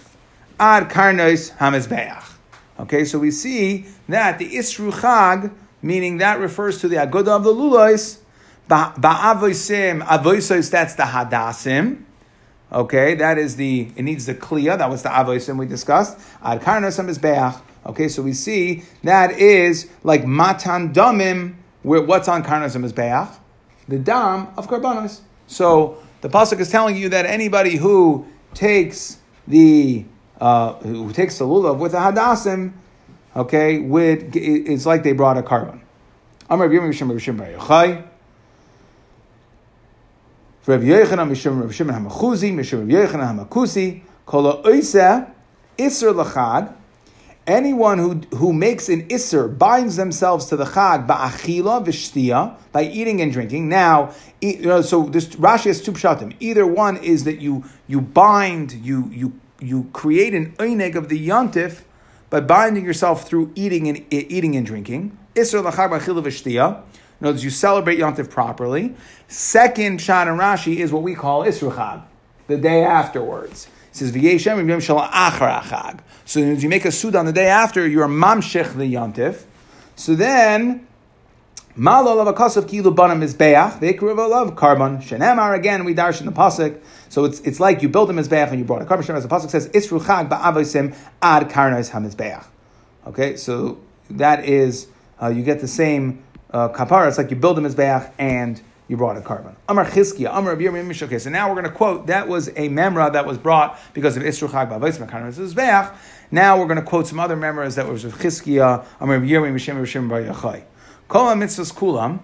ad 0.58 0.90
karnos 0.90 1.56
hamizbeach. 1.58 2.32
Okay, 2.80 3.04
so 3.04 3.20
we 3.20 3.30
see 3.30 3.86
that 4.08 4.40
the 4.40 4.56
isru 4.56 4.90
chag, 4.90 5.52
meaning 5.80 6.16
that 6.16 6.40
refers 6.40 6.80
to 6.80 6.88
the 6.88 6.96
aguda 6.96 7.28
of 7.28 7.44
the 7.44 7.54
lulois, 7.54 8.18
ba'avosim 8.68 10.04
avoisos. 10.04 10.68
That's 10.68 10.96
the 10.96 11.04
hadasim. 11.04 12.02
Okay, 12.72 13.14
that 13.14 13.38
is 13.38 13.54
the 13.54 13.92
it 13.94 14.02
needs 14.02 14.26
the 14.26 14.34
kliya. 14.34 14.76
That 14.76 14.90
was 14.90 15.04
the 15.04 15.08
avoisim 15.10 15.56
we 15.56 15.66
discussed. 15.66 16.18
Ad 16.42 16.62
karnos 16.62 17.00
hamizbeach. 17.00 17.60
Okay, 17.86 18.08
so 18.08 18.22
we 18.22 18.32
see 18.32 18.82
that 19.04 19.30
is 19.38 19.88
like 20.02 20.26
matan 20.26 20.92
damim 20.92 21.54
where 21.82 22.02
what's 22.02 22.28
on 22.28 22.42
Karnas 22.42 22.74
and 22.74 22.84
Mizbeach? 22.84 23.34
The 23.88 23.98
dam 23.98 24.48
of 24.56 24.68
Karbanos. 24.68 25.20
So 25.46 25.98
the 26.20 26.28
pasuk 26.28 26.60
is 26.60 26.70
telling 26.70 26.96
you 26.96 27.08
that 27.10 27.26
anybody 27.26 27.76
who 27.76 28.26
takes 28.54 29.18
the 29.46 30.04
uh, 30.40 30.74
who 30.74 31.12
takes 31.12 31.38
the 31.38 31.44
lulav 31.44 31.78
with 31.78 31.94
a 31.94 31.98
hadassim, 31.98 32.72
okay, 33.36 33.78
with 33.78 34.34
it's 34.34 34.86
like 34.86 35.02
they 35.02 35.12
brought 35.12 35.36
a 35.36 35.42
korban. 35.42 35.80
Amar 36.48 36.68
Rabbi 36.68 36.84
Yishim 36.86 37.08
Rabbi 37.08 37.18
Shimon 37.18 37.52
Yochai. 37.54 38.08
Rabbi 40.64 40.84
Yochanan 40.84 41.30
Mishum 41.30 41.60
Rabbi 41.60 41.72
Shimon 41.72 41.94
Hamachuzi 41.94 42.52
Mishum 42.52 42.80
Rabbi 42.80 42.92
Yochanan 42.92 43.48
Hamakusi 43.48 44.02
Kol 44.26 44.62
Oisa 44.62 45.32
Isser 45.76 46.14
Lachad 46.14 46.74
anyone 47.46 47.98
who, 47.98 48.14
who 48.36 48.52
makes 48.52 48.88
an 48.88 49.08
isser 49.08 49.56
binds 49.56 49.96
themselves 49.96 50.46
to 50.46 50.56
the 50.56 50.64
chag 50.64 51.06
ba'achila 51.06 51.84
v'shtia 51.84 52.56
by 52.72 52.84
eating 52.84 53.20
and 53.20 53.32
drinking. 53.32 53.68
Now, 53.68 54.12
you 54.40 54.62
know, 54.62 54.82
so 54.82 55.04
this 55.04 55.26
Rashi 55.28 55.66
has 55.66 55.80
two 55.82 55.92
pshatim. 55.92 56.34
Either 56.40 56.66
one 56.66 56.96
is 56.98 57.24
that 57.24 57.40
you 57.40 57.64
you 57.86 58.00
bind, 58.00 58.72
you 58.72 59.08
you 59.12 59.32
you 59.60 59.88
create 59.92 60.34
an 60.34 60.52
eineg 60.58 60.94
of 60.94 61.08
the 61.08 61.28
yontif 61.28 61.82
by 62.30 62.40
binding 62.40 62.84
yourself 62.84 63.26
through 63.28 63.52
eating 63.54 63.88
and 63.88 64.04
eating 64.12 64.56
and 64.56 64.66
drinking. 64.66 65.16
Isser 65.34 65.62
lachag 65.62 65.90
ba'achila 65.90 66.22
v'shtia. 66.22 66.82
In 67.20 67.26
other 67.26 67.34
words, 67.34 67.44
you 67.44 67.50
celebrate 67.50 67.98
yontif 67.98 68.30
properly. 68.30 68.94
Second 69.28 70.00
shot 70.00 70.28
in 70.28 70.34
Rashi 70.34 70.78
is 70.78 70.92
what 70.92 71.02
we 71.02 71.14
call 71.14 71.44
isru 71.44 71.72
chag, 71.72 72.02
the 72.46 72.56
day 72.56 72.84
afterwards. 72.84 73.68
Says 73.92 74.12
So 76.24 76.42
as 76.42 76.62
you 76.62 76.68
make 76.68 76.84
a 76.84 76.92
suda 76.92 77.18
on 77.18 77.26
the 77.26 77.32
day 77.32 77.48
after, 77.48 77.86
you're 77.86 78.08
mamshech 78.08 78.74
the 78.74 78.92
yantif. 78.92 79.44
So 79.96 80.14
then. 80.14 80.88
Malol 81.76 82.20
of 82.20 82.26
a 82.26 82.34
kasav 82.34 82.64
kilu 82.64 82.94
banam 82.94 83.22
is 83.22 83.32
beach. 83.32 83.56
Of 83.56 83.80
korban. 84.56 85.02
Shenemar 85.02 85.56
again 85.56 85.84
we 85.86 85.94
darsh 85.94 86.20
in 86.20 86.26
the 86.26 86.32
pasuk. 86.32 86.78
So 87.08 87.24
it's 87.24 87.40
it's 87.40 87.60
like 87.60 87.80
you 87.80 87.88
built 87.88 88.10
a 88.10 88.12
mizbeach 88.12 88.50
and 88.50 88.58
you 88.58 88.64
brought 88.66 88.82
a 88.82 88.84
korban. 88.84 89.08
As 89.16 89.22
the 89.22 89.28
pasuk 89.30 89.48
says, 89.48 89.68
isru 89.68 89.98
chag 89.98 90.28
ba'avosim 90.28 90.94
ad 91.22 91.48
karnais 91.48 91.90
hamizbeach. 91.90 92.44
Okay, 93.06 93.36
so 93.36 93.80
that 94.10 94.44
is 94.44 94.86
uh, 95.22 95.28
you 95.28 95.42
get 95.42 95.60
the 95.60 95.68
same 95.68 96.22
uh, 96.50 96.68
kapara. 96.68 97.08
It's 97.08 97.16
like 97.16 97.30
you 97.30 97.36
build 97.36 97.58
a 97.58 97.62
mizbeach 97.62 98.12
and 98.18 98.60
you 98.92 98.98
brought 98.98 99.16
a 99.16 99.22
korban. 99.22 99.54
Amar 99.70 99.86
Chizkiya, 99.86 100.36
Amar 100.36 100.54
Rabbi 100.54 100.92
so 100.92 101.30
now 101.30 101.48
we're 101.48 101.54
going 101.54 101.64
to 101.64 101.70
quote, 101.70 102.08
that 102.08 102.28
was 102.28 102.48
a 102.48 102.68
memra 102.68 103.10
that 103.14 103.26
was 103.26 103.38
brought 103.38 103.78
because 103.94 104.18
of 104.18 104.22
Isru 104.22 104.50
Chag 104.50 104.68
Bavais 104.68 105.96
Now 106.30 106.58
we're 106.58 106.66
going 106.66 106.76
to 106.76 106.84
quote 106.84 107.06
some 107.06 107.18
other 107.18 107.34
memras 107.34 107.76
that 107.76 107.88
was 107.88 108.04
of 108.04 108.12
Chizkiya, 108.16 108.84
Amar 109.00 109.16
Rabbi 109.16 109.26
Mishem 109.26 109.80
Mishem 109.80 110.10
Bar 110.10 110.20
Yachai. 110.20 110.64
Kol 111.08 111.34
mitzvahs 111.36 111.72
kulam. 111.72 112.20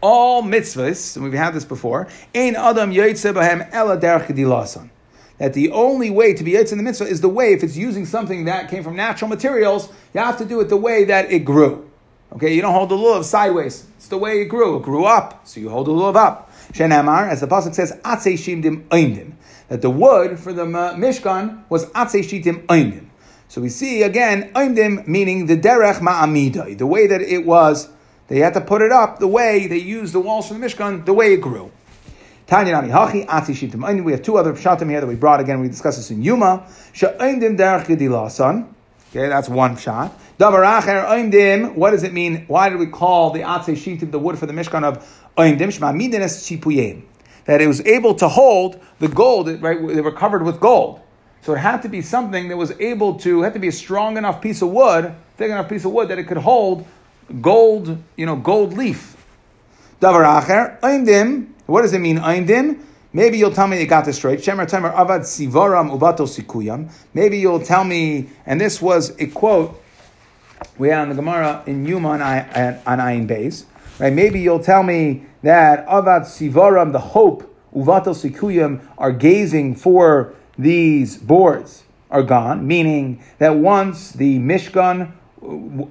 All 0.00 0.42
mitzvahs, 0.42 1.16
and 1.16 1.24
we've 1.24 1.34
had 1.34 1.52
this 1.52 1.66
before, 1.66 2.08
ein 2.34 2.56
adam 2.56 2.90
yoytze. 2.90 4.90
That 5.36 5.52
the 5.52 5.70
only 5.70 6.08
way 6.08 6.32
to 6.32 6.42
be 6.42 6.52
yoytze 6.52 6.72
in 6.72 6.78
the 6.78 6.84
mitzvah 6.84 7.04
is 7.04 7.20
the 7.20 7.28
way, 7.28 7.52
if 7.52 7.62
it's 7.62 7.76
using 7.76 8.06
something 8.06 8.46
that 8.46 8.70
came 8.70 8.82
from 8.82 8.96
natural 8.96 9.28
materials, 9.28 9.90
you 10.14 10.20
have 10.20 10.38
to 10.38 10.46
do 10.46 10.60
it 10.60 10.70
the 10.70 10.78
way 10.78 11.04
that 11.04 11.30
it 11.30 11.40
grew. 11.40 11.85
Okay, 12.32 12.54
you 12.54 12.62
don't 12.62 12.74
hold 12.74 12.88
the 12.88 12.96
lulav 12.96 13.24
sideways. 13.24 13.86
It's 13.96 14.08
the 14.08 14.18
way 14.18 14.40
it 14.42 14.46
grew. 14.46 14.76
It 14.76 14.82
grew 14.82 15.04
up, 15.04 15.46
so 15.46 15.60
you 15.60 15.70
hold 15.70 15.86
the 15.86 15.92
lulav 15.92 16.16
up. 16.16 16.52
Shenamar, 16.72 17.28
as 17.28 17.40
the 17.40 17.46
pasuk 17.46 17.74
says, 17.74 17.92
shimdim 18.02 18.88
oimdim. 18.88 19.32
That 19.68 19.82
the 19.82 19.90
wood 19.90 20.38
for 20.38 20.52
the 20.52 20.62
uh, 20.62 20.94
mishkan 20.94 21.62
was 21.68 21.86
atzei 21.86 22.22
shitim 22.22 22.66
oimdim. 22.66 23.06
So 23.48 23.60
we 23.60 23.68
see 23.68 24.02
again 24.02 24.52
oimdim 24.54 25.06
meaning 25.06 25.46
the 25.46 25.56
derech 25.56 26.00
ma'amidai, 26.00 26.76
the 26.76 26.86
way 26.86 27.06
that 27.06 27.20
it 27.20 27.46
was. 27.46 27.88
They 28.28 28.40
had 28.40 28.54
to 28.54 28.60
put 28.60 28.82
it 28.82 28.90
up 28.90 29.20
the 29.20 29.28
way 29.28 29.68
they 29.68 29.78
used 29.78 30.12
the 30.12 30.18
walls 30.18 30.48
for 30.48 30.54
the 30.54 30.60
mishkan, 30.60 31.04
the 31.04 31.14
way 31.14 31.34
it 31.34 31.40
grew. 31.40 31.70
Tanya. 32.46 32.80
We 32.80 32.90
have 32.90 34.22
two 34.22 34.36
other 34.36 34.52
pshatim 34.52 34.88
here 34.88 35.00
that 35.00 35.06
we 35.06 35.16
brought 35.16 35.40
again. 35.40 35.60
We 35.60 35.68
discussed 35.68 35.98
this 35.98 36.10
in 36.12 36.22
Yuma. 36.22 36.66
Gedilasan. 36.94 38.68
Okay, 39.10 39.28
that's 39.28 39.48
one 39.48 39.76
shot. 39.76 40.16
What 40.38 41.90
does 41.90 42.02
it 42.02 42.12
mean? 42.12 42.44
Why 42.46 42.68
did 42.68 42.78
we 42.78 42.86
call 42.86 43.30
the 43.30 43.40
atzei 43.40 43.74
shitim 43.74 44.10
the 44.10 44.18
wood 44.18 44.38
for 44.38 44.46
the 44.46 44.52
mishkan 44.52 44.84
of 44.84 44.98
oimdim? 45.36 45.68
Shma 45.68 45.94
midenes 45.96 46.44
chipuyim. 46.44 47.02
That 47.46 47.62
it 47.62 47.66
was 47.66 47.80
able 47.86 48.14
to 48.16 48.28
hold 48.28 48.80
the 48.98 49.08
gold. 49.08 49.48
Right, 49.62 49.78
they 49.86 50.00
were 50.00 50.12
covered 50.12 50.42
with 50.42 50.60
gold. 50.60 51.00
So 51.42 51.54
it 51.54 51.58
had 51.58 51.82
to 51.82 51.88
be 51.88 52.02
something 52.02 52.48
that 52.48 52.56
was 52.56 52.72
able 52.80 53.14
to 53.20 53.40
it 53.40 53.44
had 53.44 53.54
to 53.54 53.60
be 53.60 53.68
a 53.68 53.72
strong 53.72 54.16
enough 54.18 54.42
piece 54.42 54.62
of 54.62 54.70
wood, 54.70 55.14
thick 55.36 55.50
enough 55.50 55.68
piece 55.68 55.84
of 55.84 55.92
wood 55.92 56.08
that 56.08 56.18
it 56.18 56.24
could 56.24 56.38
hold 56.38 56.86
gold. 57.40 57.96
You 58.16 58.26
know, 58.26 58.36
gold 58.36 58.74
leaf. 58.74 59.16
Davar 60.02 60.42
acher 60.42 60.78
oimdim. 60.80 61.48
What 61.64 61.82
does 61.82 61.94
it 61.94 62.00
mean 62.00 62.18
oimdim? 62.18 62.80
Maybe 63.14 63.38
you'll 63.38 63.52
tell 63.52 63.66
me 63.66 63.80
you 63.80 63.86
got 63.86 64.04
this 64.04 64.16
straight. 64.16 64.40
Shemer 64.40 64.66
Avad 64.68 65.20
Sivaram 65.20 65.98
Ubato 65.98 66.26
Sikuyam. 66.26 66.90
Maybe 67.14 67.38
you'll 67.38 67.60
tell 67.60 67.82
me, 67.82 68.28
and 68.44 68.60
this 68.60 68.82
was 68.82 69.18
a 69.18 69.28
quote 69.28 69.80
we 70.78 70.88
had 70.88 71.00
on 71.00 71.08
the 71.08 71.14
Gemara 71.14 71.62
in 71.66 71.86
Yuma 71.86 72.10
on, 72.10 72.20
on 72.20 72.98
Ayin 72.98 73.28
Beis. 73.28 73.64
Right? 73.98 74.12
Maybe 74.12 74.40
you'll 74.40 74.62
tell 74.62 74.82
me 74.82 75.26
that 75.42 75.86
Avad 75.86 76.22
Sivaram, 76.22 76.92
the 76.92 76.98
hope, 76.98 77.54
Uvato 77.74 78.14
Sikuyam, 78.14 78.86
are 78.98 79.12
gazing 79.12 79.74
for 79.74 80.34
these 80.58 81.16
boards 81.16 81.84
are 82.10 82.22
gone, 82.22 82.66
meaning 82.66 83.22
that 83.38 83.56
once 83.56 84.12
the 84.12 84.38
Mishkan, 84.38 85.12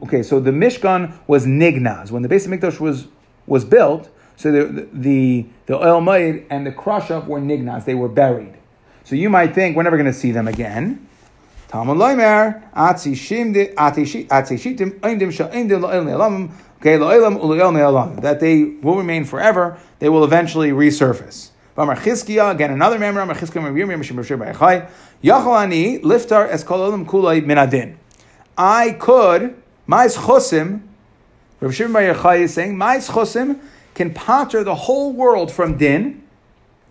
okay, 0.03 0.23
so 0.23 0.39
the 0.39 0.51
Mishkan 0.51 1.13
was 1.27 1.45
Nignaz. 1.45 2.11
When 2.11 2.23
the 2.23 2.29
base 2.29 2.45
of 2.45 2.51
Mikdash 2.51 2.79
was, 2.79 3.07
was 3.45 3.65
built, 3.65 4.09
so 4.35 4.51
the 4.51 4.87
the 4.91 5.45
the 5.65 5.75
oil 5.75 6.01
made 6.01 6.45
and 6.49 6.65
the 6.65 6.71
crush 6.71 7.09
were 7.09 7.39
nignaz; 7.39 7.85
they 7.85 7.95
were 7.95 8.09
buried. 8.09 8.53
So 9.03 9.15
you 9.15 9.29
might 9.29 9.55
think 9.55 9.75
we're 9.75 9.83
never 9.83 9.97
going 9.97 10.11
to 10.11 10.13
see 10.13 10.31
them 10.31 10.47
again. 10.47 11.04
That 18.21 18.37
they 18.39 18.63
will 18.63 18.97
remain 18.97 19.25
forever. 19.25 19.77
They 19.99 20.09
will 20.09 20.23
eventually 20.23 20.69
resurface. 20.71 21.49
Again 21.77 22.71
another 22.71 22.97
member 22.99 23.21
Liftar 26.01 26.47
Kulay. 27.05 27.95
I 28.57 28.91
could 28.91 29.55
Ma'is 29.87 30.17
Chosim 30.17 30.81
Rav 31.59 31.75
Shimon 31.75 31.93
Bar 31.93 32.01
Yochai 32.03 32.39
is 32.39 32.53
saying 32.53 32.75
Ma'is 32.75 33.09
Chosim 33.09 33.59
can 33.93 34.13
pater 34.13 34.63
the 34.63 34.75
whole 34.75 35.11
world 35.13 35.51
from 35.51 35.77
din. 35.77 36.21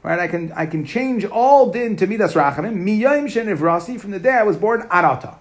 Right, 0.04 0.18
I 0.18 0.28
can 0.28 0.52
I 0.52 0.66
can 0.66 0.84
change 0.84 1.24
all 1.24 1.70
din 1.70 1.96
to 1.96 2.06
midas 2.06 2.34
rachamim. 2.34 2.76
Miyayim 2.76 3.24
shenivrasi 3.24 3.98
from 3.98 4.10
the 4.10 4.18
day 4.18 4.34
I 4.34 4.42
was 4.42 4.58
born 4.58 4.82
arata. 4.82 5.36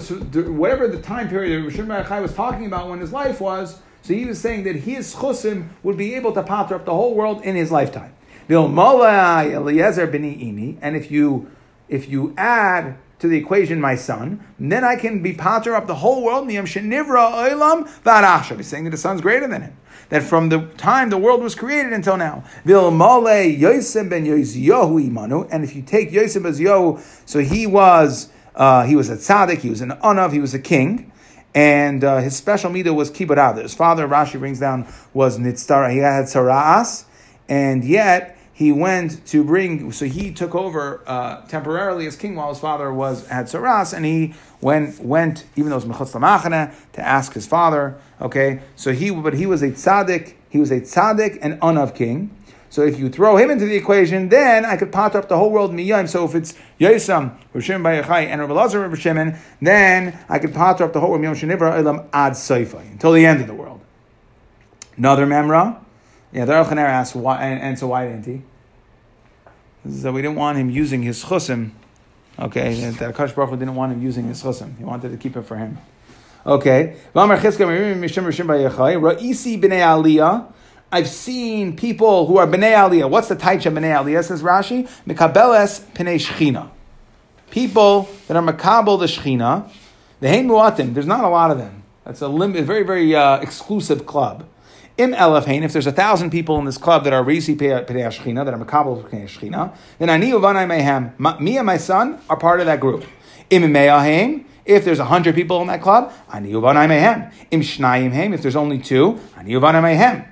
So 0.00 0.14
whatever 0.50 0.88
the 0.88 1.02
time 1.02 1.28
period 1.28 1.62
that 1.62 1.70
Rishon 1.70 1.86
Baruch 1.86 2.22
was 2.22 2.32
talking 2.32 2.64
about 2.64 2.88
when 2.88 3.00
his 3.00 3.12
life 3.12 3.38
was, 3.38 3.82
so 4.00 4.14
he 4.14 4.24
was 4.24 4.40
saying 4.40 4.64
that 4.64 4.76
his 4.76 5.14
chusim 5.14 5.68
would 5.82 5.98
be 5.98 6.14
able 6.14 6.32
to 6.32 6.42
pater 6.42 6.74
up 6.74 6.86
the 6.86 6.94
whole 6.94 7.14
world 7.14 7.42
in 7.42 7.54
his 7.54 7.70
lifetime. 7.70 8.14
Eliezer 8.48 10.08
b'ni 10.08 10.78
and 10.80 10.96
if 10.96 11.10
you 11.10 11.50
if 11.90 12.08
you 12.08 12.32
add 12.38 12.96
to 13.18 13.28
the 13.28 13.36
equation 13.36 13.80
my 13.80 13.94
son, 13.94 14.44
then 14.58 14.84
I 14.84 14.96
can 14.96 15.22
be 15.22 15.32
pater 15.32 15.74
up 15.74 15.86
the 15.86 15.94
whole 15.94 16.22
world. 16.22 16.50
He's 16.50 16.62
saying 16.62 16.90
that 16.90 18.88
the 18.90 18.96
son's 18.96 19.20
greater 19.20 19.48
than 19.48 19.62
him 19.62 19.76
that 20.08 20.22
from 20.22 20.48
the 20.48 20.66
time 20.76 21.10
the 21.10 21.18
world 21.18 21.42
was 21.42 21.54
created 21.54 21.92
until 21.92 22.16
now. 22.16 22.44
Vil 22.64 22.90
male 22.90 23.58
Yosem 23.58 24.08
ben 24.08 24.24
imanu, 24.24 25.48
and 25.50 25.64
if 25.64 25.74
you 25.74 25.82
take 25.82 26.10
Yosem 26.10 26.46
as 26.46 26.60
Yohu, 26.60 27.00
so 27.28 27.40
he 27.40 27.66
was 27.66 28.30
uh, 28.54 28.84
he 28.84 28.96
was 28.96 29.10
a 29.10 29.16
tzaddik, 29.16 29.58
he 29.58 29.70
was 29.70 29.80
an 29.80 29.90
anav, 29.90 30.32
he 30.32 30.38
was 30.38 30.54
a 30.54 30.58
king. 30.58 31.12
And 31.54 32.04
uh, 32.04 32.18
his 32.18 32.36
special 32.36 32.70
midah 32.70 32.94
was 32.94 33.10
kibbutz. 33.10 33.62
His 33.62 33.74
father, 33.74 34.06
Rashi 34.06 34.38
brings 34.38 34.60
down, 34.60 34.86
was 35.14 35.38
nitzara. 35.38 35.90
He 35.90 35.98
had 35.98 36.24
tzaraas, 36.24 37.04
and 37.48 37.82
yet 37.82 38.35
he 38.56 38.72
went 38.72 39.26
to 39.26 39.44
bring, 39.44 39.92
so 39.92 40.06
he 40.06 40.32
took 40.32 40.54
over 40.54 41.02
uh, 41.06 41.42
temporarily 41.42 42.06
as 42.06 42.16
king 42.16 42.36
while 42.36 42.48
his 42.48 42.58
father 42.58 42.90
was 42.90 43.28
at 43.28 43.46
Saras, 43.46 43.92
and 43.92 44.06
he 44.06 44.32
went, 44.62 44.98
went 44.98 45.44
even 45.56 45.68
though 45.68 45.76
it 45.76 45.86
was 45.86 46.10
Mechutz 46.10 46.92
to 46.92 47.00
ask 47.06 47.34
his 47.34 47.46
father. 47.46 47.98
Okay, 48.18 48.62
so 48.74 48.94
he, 48.94 49.10
but 49.10 49.34
he 49.34 49.44
was 49.44 49.62
a 49.62 49.72
tzaddik, 49.72 50.32
he 50.48 50.58
was 50.58 50.70
a 50.70 50.80
tzaddik 50.80 51.38
and 51.42 51.60
unav 51.60 51.94
king. 51.94 52.34
So 52.70 52.80
if 52.80 52.98
you 52.98 53.10
throw 53.10 53.36
him 53.36 53.50
into 53.50 53.66
the 53.66 53.76
equation, 53.76 54.30
then 54.30 54.64
I 54.64 54.78
could 54.78 54.90
pot 54.90 55.14
up 55.14 55.28
the 55.28 55.36
whole 55.36 55.50
world 55.50 55.72
miyayim. 55.72 56.08
So 56.08 56.24
if 56.24 56.34
it's 56.34 56.54
Yosam, 56.80 57.36
Rishim 57.54 57.82
Bayachai, 57.82 58.24
and 58.24 58.40
Rabbi 58.40 58.54
Lazar 58.54 58.80
Rabbi 58.80 58.94
Shimon, 58.94 59.36
then 59.60 60.18
I 60.30 60.38
could 60.38 60.54
pot 60.54 60.80
up 60.80 60.94
the 60.94 61.00
whole 61.00 61.10
world 61.10 61.20
miyayim 61.20 61.58
shenivra 61.58 61.76
elam 61.76 62.08
ad 62.10 62.32
seifai 62.32 62.90
until 62.90 63.12
the 63.12 63.26
end 63.26 63.42
of 63.42 63.48
the 63.48 63.54
world. 63.54 63.82
Another 64.96 65.26
memra. 65.26 65.82
Yeah, 66.32 66.44
the 66.44 66.52
Aruch 66.52 66.76
asks 66.76 67.14
why, 67.14 67.42
and, 67.42 67.62
and, 67.62 67.78
so 67.78 67.88
why 67.88 68.06
didn't 68.06 68.26
he? 68.26 68.42
So 69.90 70.12
we 70.12 70.22
didn't 70.22 70.36
want 70.36 70.58
him 70.58 70.70
using 70.70 71.02
his 71.02 71.24
chusim. 71.24 71.70
Okay, 72.38 72.74
that 72.90 73.14
Akash 73.14 73.34
Baruch 73.34 73.50
Hu 73.50 73.56
didn't 73.56 73.76
want 73.76 73.92
him 73.92 74.02
using 74.02 74.26
his 74.26 74.42
chusim. 74.42 74.76
He 74.76 74.84
wanted 74.84 75.10
to 75.10 75.16
keep 75.16 75.36
it 75.36 75.42
for 75.42 75.56
him. 75.56 75.78
Okay. 76.46 76.96
Ra'isi 77.14 77.58
b'nei 79.60 79.80
aliyah. 79.80 80.52
I've 80.92 81.08
seen 81.08 81.76
people 81.76 82.26
who 82.26 82.36
are 82.36 82.46
b'nei 82.46 82.72
aliyah. 82.72 83.10
What's 83.10 83.28
the 83.28 83.36
taich 83.36 83.66
of 83.66 83.72
b'nei 83.72 83.92
aliyah? 83.96 84.24
Says 84.24 84.42
Rashi. 84.42 84.88
Mikabeles 85.06 85.80
p'nei 85.92 86.16
shchina. 86.16 86.70
People 87.50 88.08
that 88.28 88.36
are 88.36 88.42
makabel 88.42 88.98
the 89.00 89.06
shchina. 89.06 89.68
The 90.20 90.28
hein 90.28 90.46
muatim. 90.46 90.94
There's 90.94 91.06
not 91.06 91.24
a 91.24 91.28
lot 91.28 91.50
of 91.50 91.58
them. 91.58 91.82
That's 92.04 92.20
a, 92.20 92.28
lim- 92.28 92.52
very, 92.52 92.84
very 92.84 93.16
uh, 93.16 93.38
exclusive 93.38 94.06
club. 94.06 94.46
Im 94.98 95.12
Elafhain, 95.12 95.62
if 95.62 95.74
there's 95.74 95.86
a 95.86 95.92
thousand 95.92 96.30
people 96.30 96.58
in 96.58 96.64
this 96.64 96.78
club 96.78 97.04
that 97.04 97.12
are 97.12 97.22
Risi 97.22 97.54
Shechina, 97.54 98.44
that 98.44 98.54
are 98.54 98.58
Makabal 98.58 99.10
Pei 99.10 99.24
Shechina, 99.24 99.76
then 99.98 100.08
Ani 100.08 100.30
Uvanai 100.30 100.66
Mehem, 100.66 101.38
me 101.38 101.58
and 101.58 101.66
my 101.66 101.76
son 101.76 102.18
are 102.30 102.38
part 102.38 102.60
of 102.60 102.66
that 102.66 102.80
group. 102.80 103.04
Im 103.50 103.70
Me'ahaim, 103.70 104.46
if 104.64 104.86
there's 104.86 104.98
a 104.98 105.04
hundred 105.04 105.34
people 105.34 105.60
in 105.60 105.66
that 105.66 105.82
club, 105.82 106.12
Ani 106.32 106.50
Uvanai 106.50 106.88
Mehem. 106.88 107.30
Im 107.50 107.60
Shnayim 107.60 108.12
Haim, 108.12 108.32
if 108.32 108.40
there's 108.40 108.56
only 108.56 108.78
two, 108.78 109.20
Ani 109.36 109.52
Uvanai 109.52 109.82
Mehem. 109.82 110.26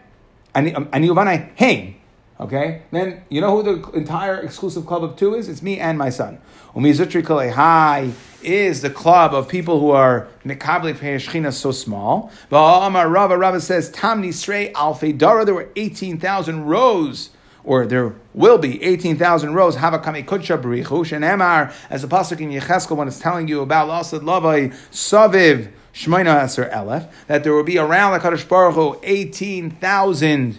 Ani 0.54 0.74
um, 0.74 0.86
Uvanai 0.86 1.56
Haim. 1.58 1.96
Okay? 2.40 2.82
Then 2.90 3.22
you 3.28 3.40
know 3.40 3.60
who 3.60 3.62
the 3.62 3.90
entire 3.90 4.36
exclusive 4.36 4.86
club 4.86 5.04
of 5.04 5.16
two 5.16 5.34
is? 5.34 5.48
It's 5.48 5.62
me 5.62 5.78
and 5.78 5.96
my 5.96 6.10
son. 6.10 6.40
Umizutri 6.74 7.22
Kalehai 7.22 8.12
is 8.42 8.82
the 8.82 8.90
club 8.90 9.32
of 9.32 9.48
people 9.48 9.78
who 9.78 9.90
are 9.90 10.28
Mikabli 10.44 10.94
Shechina 10.94 11.52
so 11.52 11.70
small. 11.70 12.32
But 12.48 12.86
Amar 12.86 13.08
Rava, 13.08 13.38
Rava 13.38 13.60
says, 13.60 13.90
Tam 13.90 14.22
Nisrei 14.22 14.72
Alfei 14.72 15.16
Dara, 15.16 15.44
there 15.44 15.54
were 15.54 15.70
18,000 15.76 16.64
rows 16.64 17.30
or 17.64 17.86
there 17.86 18.14
will 18.34 18.58
be 18.58 18.82
18,000 18.82 19.54
rows, 19.54 19.76
Havakame 19.76 20.24
Kutsha 20.24 20.60
B'richu, 20.60 20.84
Shenemar, 20.84 21.72
as 21.88 22.02
the 22.02 22.08
Pasuk 22.08 22.40
in 22.40 22.50
Yecheskel 22.50 22.96
when 22.96 23.08
it's 23.08 23.18
telling 23.18 23.48
you 23.48 23.62
about 23.62 23.88
Lasad 23.88 24.20
Lavai, 24.20 24.70
Saviv, 24.90 25.70
Shmoina 25.94 26.44
Aser 26.44 26.70
Elef, 26.72 27.10
that 27.26 27.42
there 27.42 27.54
will 27.54 27.64
be 27.64 27.78
around 27.78 28.12
the 28.12 28.18
Kaddish 28.18 28.44
Baruch 28.44 28.74
Hu 28.74 29.00
18,000 29.02 30.52
uh, 30.52 30.58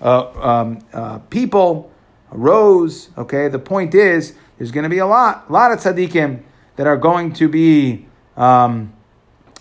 um, 0.00 0.78
uh, 0.92 1.18
people, 1.30 1.92
rows, 2.30 3.10
okay? 3.18 3.48
The 3.48 3.58
point 3.58 3.94
is, 3.94 4.34
there's 4.58 4.70
going 4.70 4.84
to 4.84 4.90
be 4.90 4.98
a 4.98 5.06
lot, 5.06 5.46
a 5.48 5.52
lot 5.52 5.72
of 5.72 5.78
tzaddikim 5.78 6.42
that 6.76 6.86
are 6.86 6.96
going 6.96 7.32
to 7.34 7.48
be 7.48 8.06
um, 8.36 8.92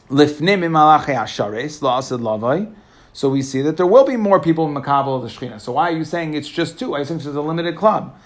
lifnim 0.10 0.62
la'asad 0.62 2.20
lavai. 2.20 2.74
So 3.14 3.30
we 3.30 3.42
see 3.42 3.62
that 3.64 3.78
there 3.78 3.88
will 3.88 4.06
be 4.06 4.18
more 4.18 4.40
people 4.40 4.68
in 4.68 4.74
Makabal 4.74 5.18
of 5.18 5.24
the 5.24 5.28
Shechina. 5.28 5.60
So 5.60 5.74
why 5.74 5.90
are 5.90 5.98
you 5.98 6.06
saying 6.06 6.36
it's 6.36 6.48
just 6.48 6.80
two? 6.80 6.96
I 6.96 7.04
think 7.04 7.20
it's 7.20 7.28
a 7.28 7.42
limited 7.42 7.76
club. 7.76 8.18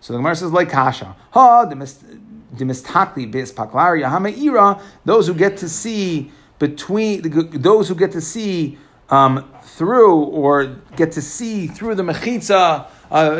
So 0.00 0.12
the 0.12 0.18
Gemara 0.18 0.36
says 0.36 0.52
like 0.52 0.68
kasha. 0.68 1.16
Ha 1.30 1.66
demistakli 1.66 3.30
bis 3.30 3.52
paklaria 3.52 4.10
hameira. 4.10 4.82
Those 5.04 5.28
who 5.28 5.34
get 5.34 5.56
to 5.58 5.68
see 5.68 6.32
between 6.58 7.22
those 7.52 7.88
who 7.88 7.94
get 7.94 8.12
to 8.12 8.20
see 8.20 8.78
um, 9.12 9.48
through 9.62 10.24
or 10.24 10.64
get 10.96 11.12
to 11.12 11.22
see 11.22 11.66
through 11.68 11.94
the 11.94 12.02
mechitza, 12.02 12.86
uh, 13.10 13.36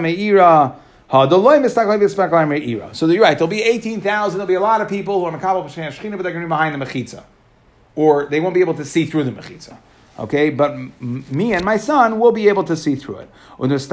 meira. 0.00 0.76
So 2.96 3.06
you're 3.06 3.22
right. 3.22 3.36
There'll 3.38 3.46
be 3.46 3.62
eighteen 3.62 4.00
thousand. 4.00 4.38
There'll 4.38 4.48
be 4.48 4.54
a 4.54 4.60
lot 4.60 4.80
of 4.80 4.88
people 4.88 5.20
who 5.20 5.26
are 5.26 5.38
makabel 5.38 5.64
shechina, 5.66 6.16
but 6.16 6.22
they're 6.22 6.32
going 6.32 6.40
to 6.40 6.46
be 6.46 6.48
behind 6.48 6.74
the 6.74 6.84
mechitza, 6.84 7.24
or 7.94 8.24
they 8.26 8.40
won't 8.40 8.54
be 8.54 8.60
able 8.60 8.74
to 8.74 8.84
see 8.84 9.04
through 9.04 9.24
the 9.24 9.32
mechitza. 9.32 9.76
Okay, 10.18 10.50
but 10.50 10.76
me 11.00 11.52
and 11.52 11.64
my 11.64 11.76
son 11.76 12.18
will 12.18 12.32
be 12.32 12.48
able 12.48 12.64
to 12.64 12.76
see 12.76 12.94
through 12.94 13.18
it. 13.18 13.30
Is 13.60 13.84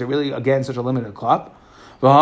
it 0.00 0.06
really 0.06 0.30
again 0.30 0.64
such 0.64 0.76
a 0.76 0.82
limited 0.82 1.14
club? 1.14 1.54
There's 2.00 2.12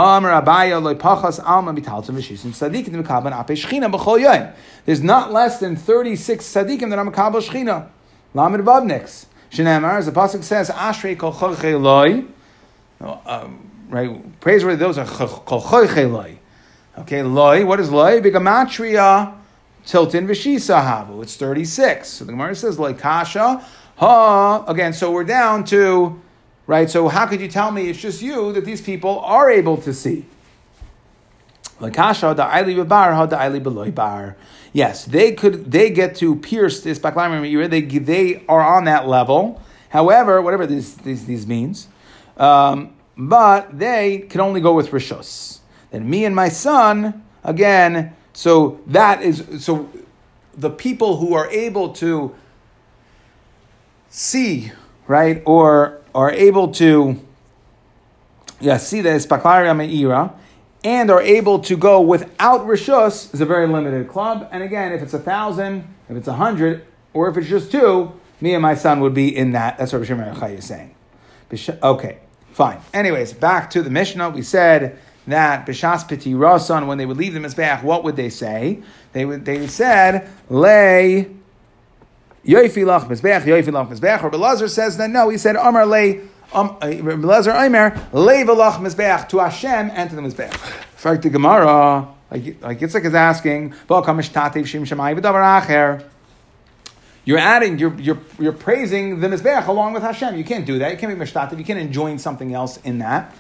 not 5.03 5.33
less 5.33 5.61
than 5.61 5.77
36 5.77 6.45
tzaddikim 6.47 6.91
that 6.91 6.99
are 6.99 7.05
makabel 7.05 7.43
shechina. 7.43 7.89
Lamed 8.33 8.65
Vavniks. 8.65 9.27
Shenemar, 9.51 9.99
as 9.99 10.07
the 10.07 10.13
pasuk 10.13 10.43
says, 10.43 10.71
Ashrei 10.71 11.19
kol 11.19 11.33
choicheloi. 11.33 12.27
Um, 13.01 13.71
right, 13.91 14.41
praiseworthy 14.41 14.79
those 14.79 14.97
are 14.97 15.07
kol 15.07 15.61
choicheloi. 15.61 16.39
Okay, 16.99 17.23
loy. 17.23 17.67
What 17.67 17.79
is 17.79 17.91
loy? 17.91 18.23
Bigamatria 18.23 19.35
tiltin 19.85 20.27
v'shisa 20.27 20.83
havu. 20.83 21.23
It's 21.23 21.37
thirty 21.37 21.67
six. 21.67 22.09
So 22.09 22.25
the 22.25 22.33
Gemara 22.33 22.55
says 22.55 22.79
loy 22.79 22.95
kasha 22.95 23.63
ha. 23.97 24.65
Again, 24.67 24.95
so 24.95 25.11
we're 25.11 25.25
down 25.25 25.65
to 25.65 26.21
right. 26.67 26.89
So 26.91 27.09
how 27.09 27.27
could 27.27 27.41
you 27.41 27.49
tell 27.49 27.71
me 27.71 27.89
it's 27.89 27.99
just 27.99 28.23
you 28.23 28.53
that 28.53 28.65
these 28.65 28.81
people 28.81 29.21
are 29.21 29.51
able 29.51 29.77
to 29.79 29.93
see? 29.93 30.27
Yes, 34.73 35.05
they 35.05 35.33
could. 35.33 35.71
They 35.71 35.91
get 35.91 36.17
to 36.17 36.37
pierce 36.37 36.81
this 36.83 36.99
baklamim 36.99 37.71
They 37.71 37.83
they 37.83 38.45
are 38.49 38.61
on 38.61 38.85
that 38.85 39.07
level. 39.07 39.61
However, 39.91 40.41
whatever 40.43 40.67
these 40.67 40.95
this, 40.97 41.25
this 41.25 41.47
means, 41.47 41.89
um, 42.37 42.95
but 43.17 43.79
they 43.79 44.19
can 44.19 44.41
only 44.41 44.61
go 44.61 44.75
with 44.75 44.91
rishos. 44.91 45.61
Then 45.91 46.09
me 46.09 46.25
and 46.25 46.35
my 46.35 46.49
son, 46.49 47.25
again, 47.45 48.15
so 48.33 48.81
that 48.87 49.23
is, 49.23 49.65
so 49.65 49.89
the 50.55 50.71
people 50.71 51.17
who 51.17 51.33
are 51.35 51.49
able 51.51 51.95
to 51.95 52.35
see, 54.11 54.73
right, 55.07 55.43
or 55.47 56.03
are 56.17 56.31
able 56.31 56.69
to, 56.69 57.21
yeah, 58.59 58.79
see 58.79 59.03
the 59.03 59.11
Espaklaria 59.11 59.77
Me'ira, 59.77 60.33
and 60.83 61.11
are 61.11 61.21
able 61.21 61.59
to 61.59 61.77
go 61.77 62.01
without 62.01 62.63
Rishus 62.63 63.35
is 63.35 63.41
a 63.43 63.45
very 63.45 63.67
limited 63.67 64.09
club. 64.09 64.49
And 64.51 64.63
again, 64.63 64.93
if 64.93 65.03
it's 65.03 65.13
a 65.13 65.19
thousand, 65.19 65.85
if 66.09 66.17
it's 66.17 66.27
a 66.27 66.33
hundred, 66.33 66.87
or 67.13 67.29
if 67.29 67.37
it's 67.37 67.49
just 67.49 67.71
two, 67.71 68.19
me 68.41 68.55
and 68.55 68.63
my 68.63 68.75
son 68.75 69.01
would 69.01 69.13
be 69.13 69.35
in 69.37 69.53
that. 69.53 69.77
That's 69.77 69.93
what 69.93 70.01
Rishon 70.01 70.59
is 70.59 70.65
saying. 70.65 70.95
Okay, 71.83 72.19
fine. 72.53 72.81
Anyways, 72.95 73.35
back 73.35 73.69
to 73.71 73.83
the 73.83 73.91
Mishnah. 73.91 74.31
We 74.31 74.43
said 74.43 74.99
that 75.27 75.67
b'shas 75.67 76.09
piti 76.09 76.33
rasan 76.33 76.87
when 76.87 76.97
they 76.97 77.05
would 77.05 77.19
leave 77.19 77.35
the 77.35 77.41
mizbeach, 77.41 77.83
what 77.83 78.05
would 78.05 78.17
they 78.17 78.31
say? 78.31 78.83
They 79.13 79.27
would 79.27 79.45
they 79.45 79.67
said 79.67 80.31
lay 80.49 81.31
yoifi 82.47 82.85
lach 82.85 83.09
mizbeach 83.09 83.43
yoifi 83.43 83.69
lach 83.69 83.89
mizbeach. 83.89 84.23
Or 84.23 84.31
Belazar 84.31 84.69
says 84.71 84.97
that 84.97 85.11
no, 85.11 85.29
he 85.29 85.39
said 85.39 85.57
amar 85.57 85.87
lay. 85.87 86.23
Um, 86.53 86.77
Belazar 86.81 87.61
Aimer 87.61 88.09
lay 88.13 88.45
v'lach 88.45 88.79
mizbeach 88.79 89.29
to 89.31 89.39
Hashem 89.39 89.91
and 89.93 90.11
to 90.11 90.17
the 90.17 90.23
mizbeach. 90.23 90.55
Fact, 90.55 91.23
the 91.23 91.31
Gemara, 91.31 92.09
like 92.31 92.63
like 92.63 92.81
Yitzchak 92.81 93.05
is 93.05 93.15
asking, 93.15 93.75
you're 97.27 97.39
adding, 97.39 97.79
you're, 97.79 98.01
you're, 98.01 98.21
you're 98.39 98.53
praising 98.53 99.19
the 99.19 99.27
Mizbeach 99.27 99.67
along 99.67 99.95
with 99.95 100.05
Hashem. 100.05 100.37
You 100.37 100.45
can't 100.45 100.65
do 100.65 100.79
that. 100.79 100.93
You 100.93 100.97
can't 100.97 101.19
be 101.19 101.25
Mishtativ. 101.25 101.59
You 101.59 101.65
can't 101.65 101.81
enjoin 101.81 102.21
something 102.21 102.55
else 102.55 102.77
in 102.79 102.99
that. 102.99 103.35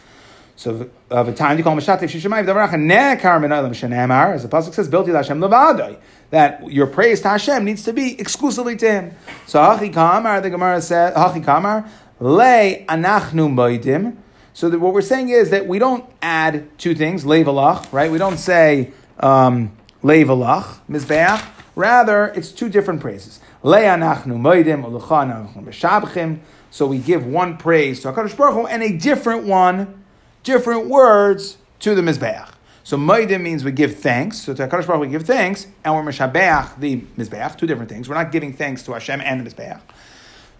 So 0.57 0.88
of 1.11 1.29
a 1.29 1.35
time 1.35 1.59
you 1.59 1.64
call 1.64 1.77
Mashatif 1.77 2.05
Shishamayv 2.05 2.47
Davarach 2.47 2.71
Nekar 2.71 3.40
Min 3.42 3.51
Olam 3.51 3.73
Shenamar, 3.73 4.35
as 4.35 4.42
the 4.42 4.49
pasuk 4.49 4.73
says, 4.73 4.88
Built 4.88 5.07
Hashem 5.07 5.38
Levadai, 5.38 5.99
that 6.31 6.73
your 6.73 6.87
praise 6.87 7.21
to 7.21 7.29
Hashem 7.29 7.62
needs 7.62 7.85
to 7.85 7.92
be 7.92 8.19
exclusively 8.19 8.75
to 8.77 8.90
Him. 8.90 9.14
So 9.47 9.59
Hachi 9.59 9.92
Kamar, 9.92 10.40
the 10.40 10.49
Gemara 10.49 10.81
said, 10.81 11.14
Hachi 11.14 11.45
Kamar 11.45 11.87
Le 12.19 12.85
Anachnu. 12.87 14.16
So 14.55 14.71
what 14.79 14.95
we're 14.95 15.03
saying 15.03 15.29
is 15.29 15.51
that 15.51 15.66
we 15.66 15.79
don't 15.79 16.09
add 16.23 16.66
two 16.79 16.95
things, 16.95 17.25
Levalach, 17.25 17.92
right? 17.92 18.11
We 18.11 18.16
don't 18.16 18.38
say 18.38 18.92
um, 19.21 19.77
Levalach, 20.03 20.79
Mizbeach. 20.88 21.47
Rather, 21.75 22.29
it's 22.29 22.53
two 22.53 22.71
different 22.71 23.03
praises. 23.03 23.40
Le 23.62 23.77
Anachnu 23.77 24.38
Moidim, 24.38 24.90
Ulucha 24.90 25.53
Anachnu 25.53 26.38
So 26.71 26.87
we 26.87 26.97
give 26.97 27.27
one 27.27 27.59
praise 27.59 28.01
to 28.01 28.12
HaKadosh 28.12 28.35
Baruch 28.35 28.55
Hu 28.55 28.66
and 28.66 28.83
a 28.83 28.97
different 28.97 29.45
one 29.45 30.05
different 30.46 30.87
words 30.87 31.59
to 31.80 31.94
the 31.94 32.00
Mizbeach. 32.00 32.48
So 32.85 32.96
Maidim 32.96 33.42
means 33.42 33.64
we 33.64 33.72
give 33.72 33.96
thanks. 33.96 34.38
So 34.38 34.54
to 34.54 34.68
HaKadosh 34.68 34.87
Baruch 34.87 35.00
we 35.00 35.09
give 35.09 35.24
thanks, 35.24 35.66
and 35.85 35.92
we're 35.92 36.02
Meshabeach, 36.02 36.78
the 36.78 37.00
Mizbeach, 37.18 37.59
two 37.59 37.66
different 37.66 37.90
things. 37.90 38.09
We're 38.09 38.14
not 38.14 38.30
giving 38.30 38.52
thanks 38.52 38.85
to 38.85 38.92
Hashem 38.92 39.20
and 39.20 39.44
the 39.44 39.50
Mizbeach. 39.50 39.80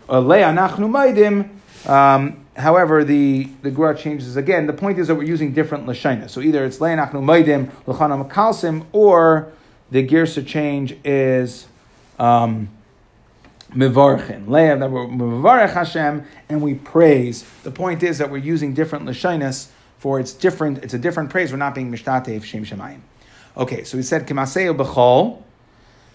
Uh, 0.09 0.21
Le'anachnu 0.21 1.49
um, 1.89 2.45
however, 2.57 3.05
the, 3.05 3.45
the 3.63 3.71
Gemara 3.71 3.97
changes 3.97 4.37
again. 4.37 4.67
The 4.67 4.73
point 4.73 4.99
is 4.99 5.07
that 5.07 5.15
we're 5.15 5.23
using 5.23 5.53
different 5.53 5.87
Lashaina. 5.87 6.29
So 6.29 6.41
either 6.41 6.65
it's 6.65 6.79
Le'anachnu 6.79 7.13
Maidim, 7.13 7.71
L'chana 7.87 8.25
Makalsim, 8.25 8.87
or 8.93 9.53
the 9.93 10.05
Girsa 10.05 10.45
change 10.45 10.97
is 11.05 11.69
um, 12.19 12.71
Mivarchin. 13.71 14.49
Leah, 14.49 14.77
that 14.79 14.91
we're 14.91 15.67
Hashem, 15.69 16.25
and 16.49 16.61
we 16.61 16.75
praise. 16.75 17.45
The 17.63 17.71
point 17.71 18.03
is 18.03 18.19
that 18.19 18.33
we're 18.33 18.39
using 18.39 18.75
different 18.75 19.07
Lashainas 19.07 19.69
for 20.07 20.21
it's 20.21 20.33
different, 20.33 20.85
it's 20.85 20.95
a 20.95 21.01
different 21.01 21.31
praise. 21.31 21.51
We're 21.51 21.59
not 21.59 21.75
being 21.75 21.91
mishtatev 21.91 22.45
shem 22.45 22.65
shemayim. 22.65 23.01
Okay, 23.57 23.83
so 23.83 23.97
we 23.97 24.05
said 24.05 24.25
kemaseo 24.25 24.77
b'chol. 24.77 25.43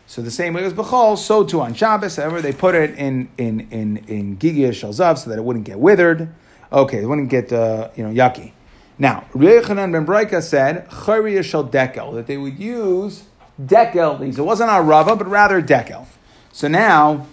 So 0.07 0.21
the 0.21 0.31
same 0.31 0.53
way 0.53 0.63
as 0.63 0.71
b'chol, 0.73 1.17
so 1.17 1.43
too 1.43 1.59
on 1.59 1.73
Shabbos. 1.73 2.15
However, 2.15 2.41
they 2.41 2.53
put 2.53 2.73
it 2.73 2.97
in 2.97 3.27
in 3.37 3.67
in 3.69 3.97
in 4.07 4.37
gigia 4.37 4.69
shalzav 4.69 5.17
so 5.17 5.29
that 5.29 5.37
it 5.37 5.43
wouldn't 5.43 5.65
get 5.65 5.77
withered. 5.77 6.33
Okay, 6.71 7.03
it 7.03 7.05
wouldn't 7.05 7.27
get 7.27 7.51
uh, 7.51 7.89
you 7.97 8.07
know 8.07 8.13
yucky. 8.13 8.53
Now, 8.97 9.25
Rechanan 9.33 9.91
ben 9.91 10.05
Braika 10.05 10.41
said 10.41 10.87
chayriya 10.87 11.43
shel 11.43 11.67
dekel 11.67 12.13
that 12.13 12.27
they 12.27 12.37
would 12.37 12.57
use 12.57 13.23
dekel 13.61 14.21
leaves. 14.21 14.39
It 14.39 14.43
wasn't 14.43 14.69
a 14.71 14.81
rava, 14.81 15.17
but 15.17 15.27
rather 15.27 15.61
dekel. 15.61 16.05
So 16.53 16.69
now. 16.69 17.27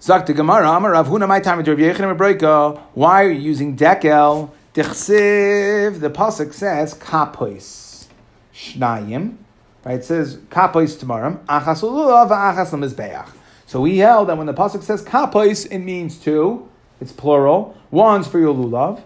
Yechanan 0.00 0.46
Why 2.94 3.24
are 3.24 3.28
you 3.28 3.40
using 3.40 3.76
dekel? 3.76 4.52
Tichsiv, 4.78 5.98
the 5.98 6.08
pasuk 6.08 6.52
says 6.52 6.94
kapois 6.94 8.06
shnayim. 8.54 9.36
Right, 9.84 9.96
it 9.96 10.04
says 10.04 10.36
kapois 10.50 10.96
tomorrow. 10.96 11.40
Achas 11.48 11.82
ululav 11.82 12.30
achas 12.30 12.70
lemizbeach. 12.70 13.28
So 13.66 13.80
we 13.80 13.98
held 13.98 14.28
that 14.28 14.38
when 14.38 14.46
the 14.46 14.54
pasuk 14.54 14.84
says 14.84 15.02
kapois, 15.02 15.66
it 15.68 15.80
means 15.80 16.16
two. 16.16 16.68
It's 17.00 17.10
plural. 17.10 17.76
One's 17.90 18.28
for 18.28 18.38
your 18.38 18.54
lulav. 18.54 19.02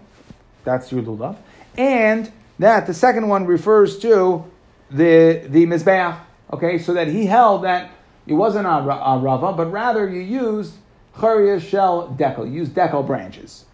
That's 0.63 0.91
your 0.91 1.01
lulav, 1.01 1.37
and 1.75 2.31
that 2.59 2.85
the 2.85 2.93
second 2.93 3.27
one 3.27 3.47
refers 3.47 3.97
to 3.99 4.45
the 4.91 5.41
the 5.47 5.65
mizbeach. 5.65 6.19
Okay, 6.53 6.77
so 6.77 6.93
that 6.93 7.07
he 7.07 7.25
held 7.25 7.63
that 7.63 7.89
it 8.27 8.35
wasn't 8.35 8.67
a, 8.67 8.69
a 8.69 9.17
rava, 9.17 9.53
but 9.53 9.71
rather 9.71 10.07
you 10.07 10.19
used 10.19 10.75
chariya 11.15 11.59
shell 11.59 12.15
dekel. 12.15 12.45
You 12.45 12.59
used 12.59 12.75
branches 12.75 13.65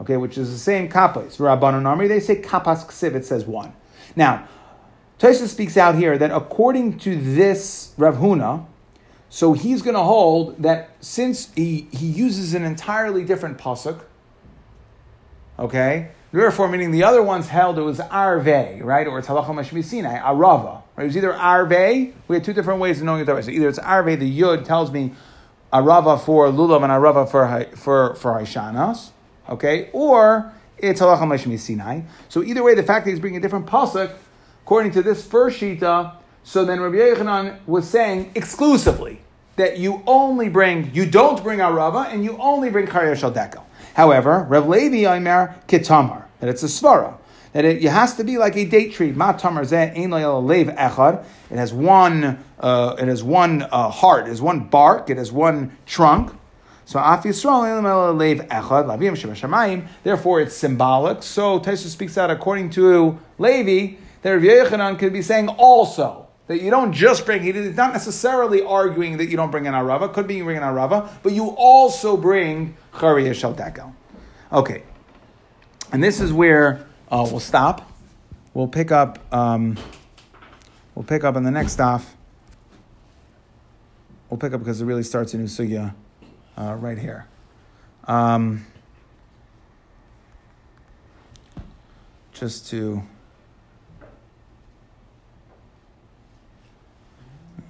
okay, 0.00 0.16
which 0.16 0.38
is 0.38 0.50
the 0.50 0.58
same 0.58 0.88
kappas. 0.88 1.38
Rabbanon 1.38 1.86
Army, 1.86 2.08
they 2.08 2.20
say 2.20 2.36
kapas 2.36 2.86
ksiv, 2.86 3.14
it 3.14 3.24
says 3.24 3.44
one. 3.44 3.72
Now, 4.16 4.48
Tosha 5.18 5.46
speaks 5.46 5.76
out 5.76 5.94
here 5.94 6.18
that 6.18 6.30
according 6.30 6.98
to 7.00 7.16
this 7.16 7.94
Rav 7.96 8.16
Huna, 8.16 8.66
so 9.28 9.52
he's 9.52 9.82
going 9.82 9.94
to 9.94 10.02
hold 10.02 10.62
that 10.62 10.90
since 11.00 11.52
he, 11.54 11.88
he 11.92 12.06
uses 12.06 12.54
an 12.54 12.64
entirely 12.64 13.24
different 13.24 13.58
pasuk, 13.58 14.02
okay, 15.58 16.10
therefore 16.30 16.68
meaning 16.68 16.90
the 16.90 17.02
other 17.02 17.22
ones 17.22 17.48
held 17.48 17.78
it 17.78 17.82
was 17.82 18.00
arve, 18.00 18.46
right, 18.46 19.06
or 19.06 19.18
it's 19.18 19.28
halacha 19.28 19.46
mashmisinai, 19.46 20.22
arava, 20.22 20.82
right? 20.96 21.04
It 21.04 21.06
was 21.06 21.16
either 21.16 21.34
arve. 21.34 22.12
We 22.28 22.36
had 22.36 22.44
two 22.44 22.52
different 22.52 22.80
ways 22.80 22.98
of 22.98 23.06
knowing 23.06 23.22
it. 23.22 23.26
So 23.26 23.50
either 23.50 23.68
it's 23.68 23.78
arve, 23.78 24.18
the 24.20 24.40
yud 24.40 24.64
tells 24.64 24.92
me 24.92 25.12
arava 25.72 26.20
for 26.20 26.46
lulav 26.48 26.84
and 26.84 26.92
arava 26.92 27.28
for 27.28 27.76
for 27.76 28.14
for 28.14 28.32
haishanas, 28.34 29.10
okay, 29.48 29.90
or 29.92 30.52
it's 30.78 31.00
halacha 31.00 31.20
mashmi 31.20 31.58
Sinai. 31.58 32.02
So 32.28 32.42
either 32.42 32.62
way, 32.62 32.74
the 32.74 32.82
fact 32.82 33.04
that 33.04 33.10
he's 33.10 33.20
bringing 33.20 33.38
a 33.38 33.42
different 33.42 33.66
pasuk, 33.66 34.14
according 34.62 34.92
to 34.92 35.02
this 35.02 35.26
first 35.26 35.60
shita, 35.60 36.16
so 36.42 36.64
then 36.64 36.80
Rabbi 36.80 36.96
Yechanan 36.96 37.58
was 37.66 37.88
saying 37.88 38.32
exclusively 38.34 39.20
that 39.56 39.78
you 39.78 40.02
only 40.06 40.48
bring, 40.48 40.94
you 40.94 41.08
don't 41.08 41.42
bring 41.42 41.60
arava, 41.60 42.12
and 42.12 42.24
you 42.24 42.36
only 42.38 42.70
bring 42.70 42.86
karya 42.86 43.16
shal. 43.16 43.66
However, 43.94 44.44
Rav 44.48 44.68
Levi 44.68 45.06
Aimer 45.06 45.54
kitamar 45.68 46.24
that 46.40 46.48
it's 46.48 46.62
a 46.62 46.66
svara 46.66 47.16
that 47.54 47.64
it, 47.64 47.82
it 47.82 47.90
has 47.90 48.16
to 48.16 48.24
be 48.24 48.36
like 48.36 48.56
a 48.56 48.64
date 48.64 48.92
tree. 48.92 49.12
Ma 49.12 49.32
tamar 49.32 49.62
lev 49.62 49.70
echad. 49.70 51.24
It 51.50 51.56
has 51.56 51.72
one, 51.72 52.44
uh, 52.58 52.96
it 52.98 53.08
has 53.08 53.22
one 53.22 53.62
uh, 53.62 53.90
heart, 53.90 54.26
it 54.26 54.30
has 54.30 54.42
one 54.42 54.64
bark, 54.64 55.08
it 55.08 55.16
has 55.16 55.32
one 55.32 55.76
trunk. 55.86 56.36
So 56.86 56.98
Af 56.98 57.22
Yisrael. 57.22 57.72
Therefore, 60.02 60.40
it's 60.40 60.54
symbolic. 60.54 61.22
So 61.22 61.60
Taisa 61.60 61.88
speaks 61.88 62.18
out 62.18 62.30
according 62.30 62.70
to 62.70 63.18
Levi 63.38 63.96
that 64.22 64.30
Rav 64.30 64.42
Yechanan 64.42 64.98
could 64.98 65.12
be 65.12 65.22
saying 65.22 65.48
also 65.48 66.26
that 66.46 66.60
you 66.60 66.70
don't 66.70 66.92
just 66.92 67.24
bring. 67.24 67.42
He's 67.42 67.76
not 67.76 67.92
necessarily 67.92 68.62
arguing 68.62 69.16
that 69.16 69.26
you 69.26 69.36
don't 69.36 69.50
bring 69.50 69.66
an 69.66 69.74
arava. 69.74 70.12
Could 70.12 70.26
be 70.26 70.36
you 70.36 70.44
bring 70.44 70.58
an 70.58 70.62
arava, 70.62 71.10
but 71.22 71.32
you 71.32 71.48
also 71.50 72.16
bring 72.16 72.76
chariya 72.92 73.34
shel 73.34 73.54
dekel. 73.54 73.94
Okay, 74.52 74.82
and 75.90 76.02
this 76.02 76.20
is 76.20 76.32
where 76.32 76.86
uh, 77.10 77.26
we'll 77.30 77.40
stop. 77.40 77.90
We'll 78.52 78.68
pick 78.68 78.92
up. 78.92 79.18
Um, 79.32 79.78
we'll 80.94 81.04
pick 81.04 81.24
up 81.24 81.36
in 81.36 81.44
the 81.44 81.50
next 81.50 81.72
stop. 81.72 82.02
We'll 84.28 84.38
pick 84.38 84.52
up 84.52 84.60
because 84.60 84.80
it 84.80 84.84
really 84.84 85.02
starts 85.02 85.32
a 85.34 85.38
new 85.38 85.44
sugya 85.44 85.94
uh, 86.56 86.74
right 86.74 86.98
here. 86.98 87.26
Um, 88.06 88.66
just 92.32 92.68
to 92.70 93.02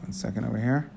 one 0.00 0.12
second 0.12 0.44
over 0.44 0.58
here. 0.58 0.90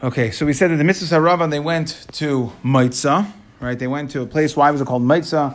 Okay, 0.00 0.30
so 0.30 0.46
we 0.46 0.52
said 0.52 0.70
that 0.70 0.76
the 0.76 0.84
Mitzvah 0.84 1.16
Sarava, 1.16 1.50
they 1.50 1.58
went 1.58 2.06
to 2.12 2.52
Maitza, 2.64 3.32
right? 3.60 3.78
They 3.78 3.86
went 3.86 4.10
to 4.12 4.22
a 4.22 4.26
place, 4.26 4.56
why 4.56 4.70
was 4.70 4.80
it 4.80 4.86
called 4.86 5.02
Maitza? 5.02 5.54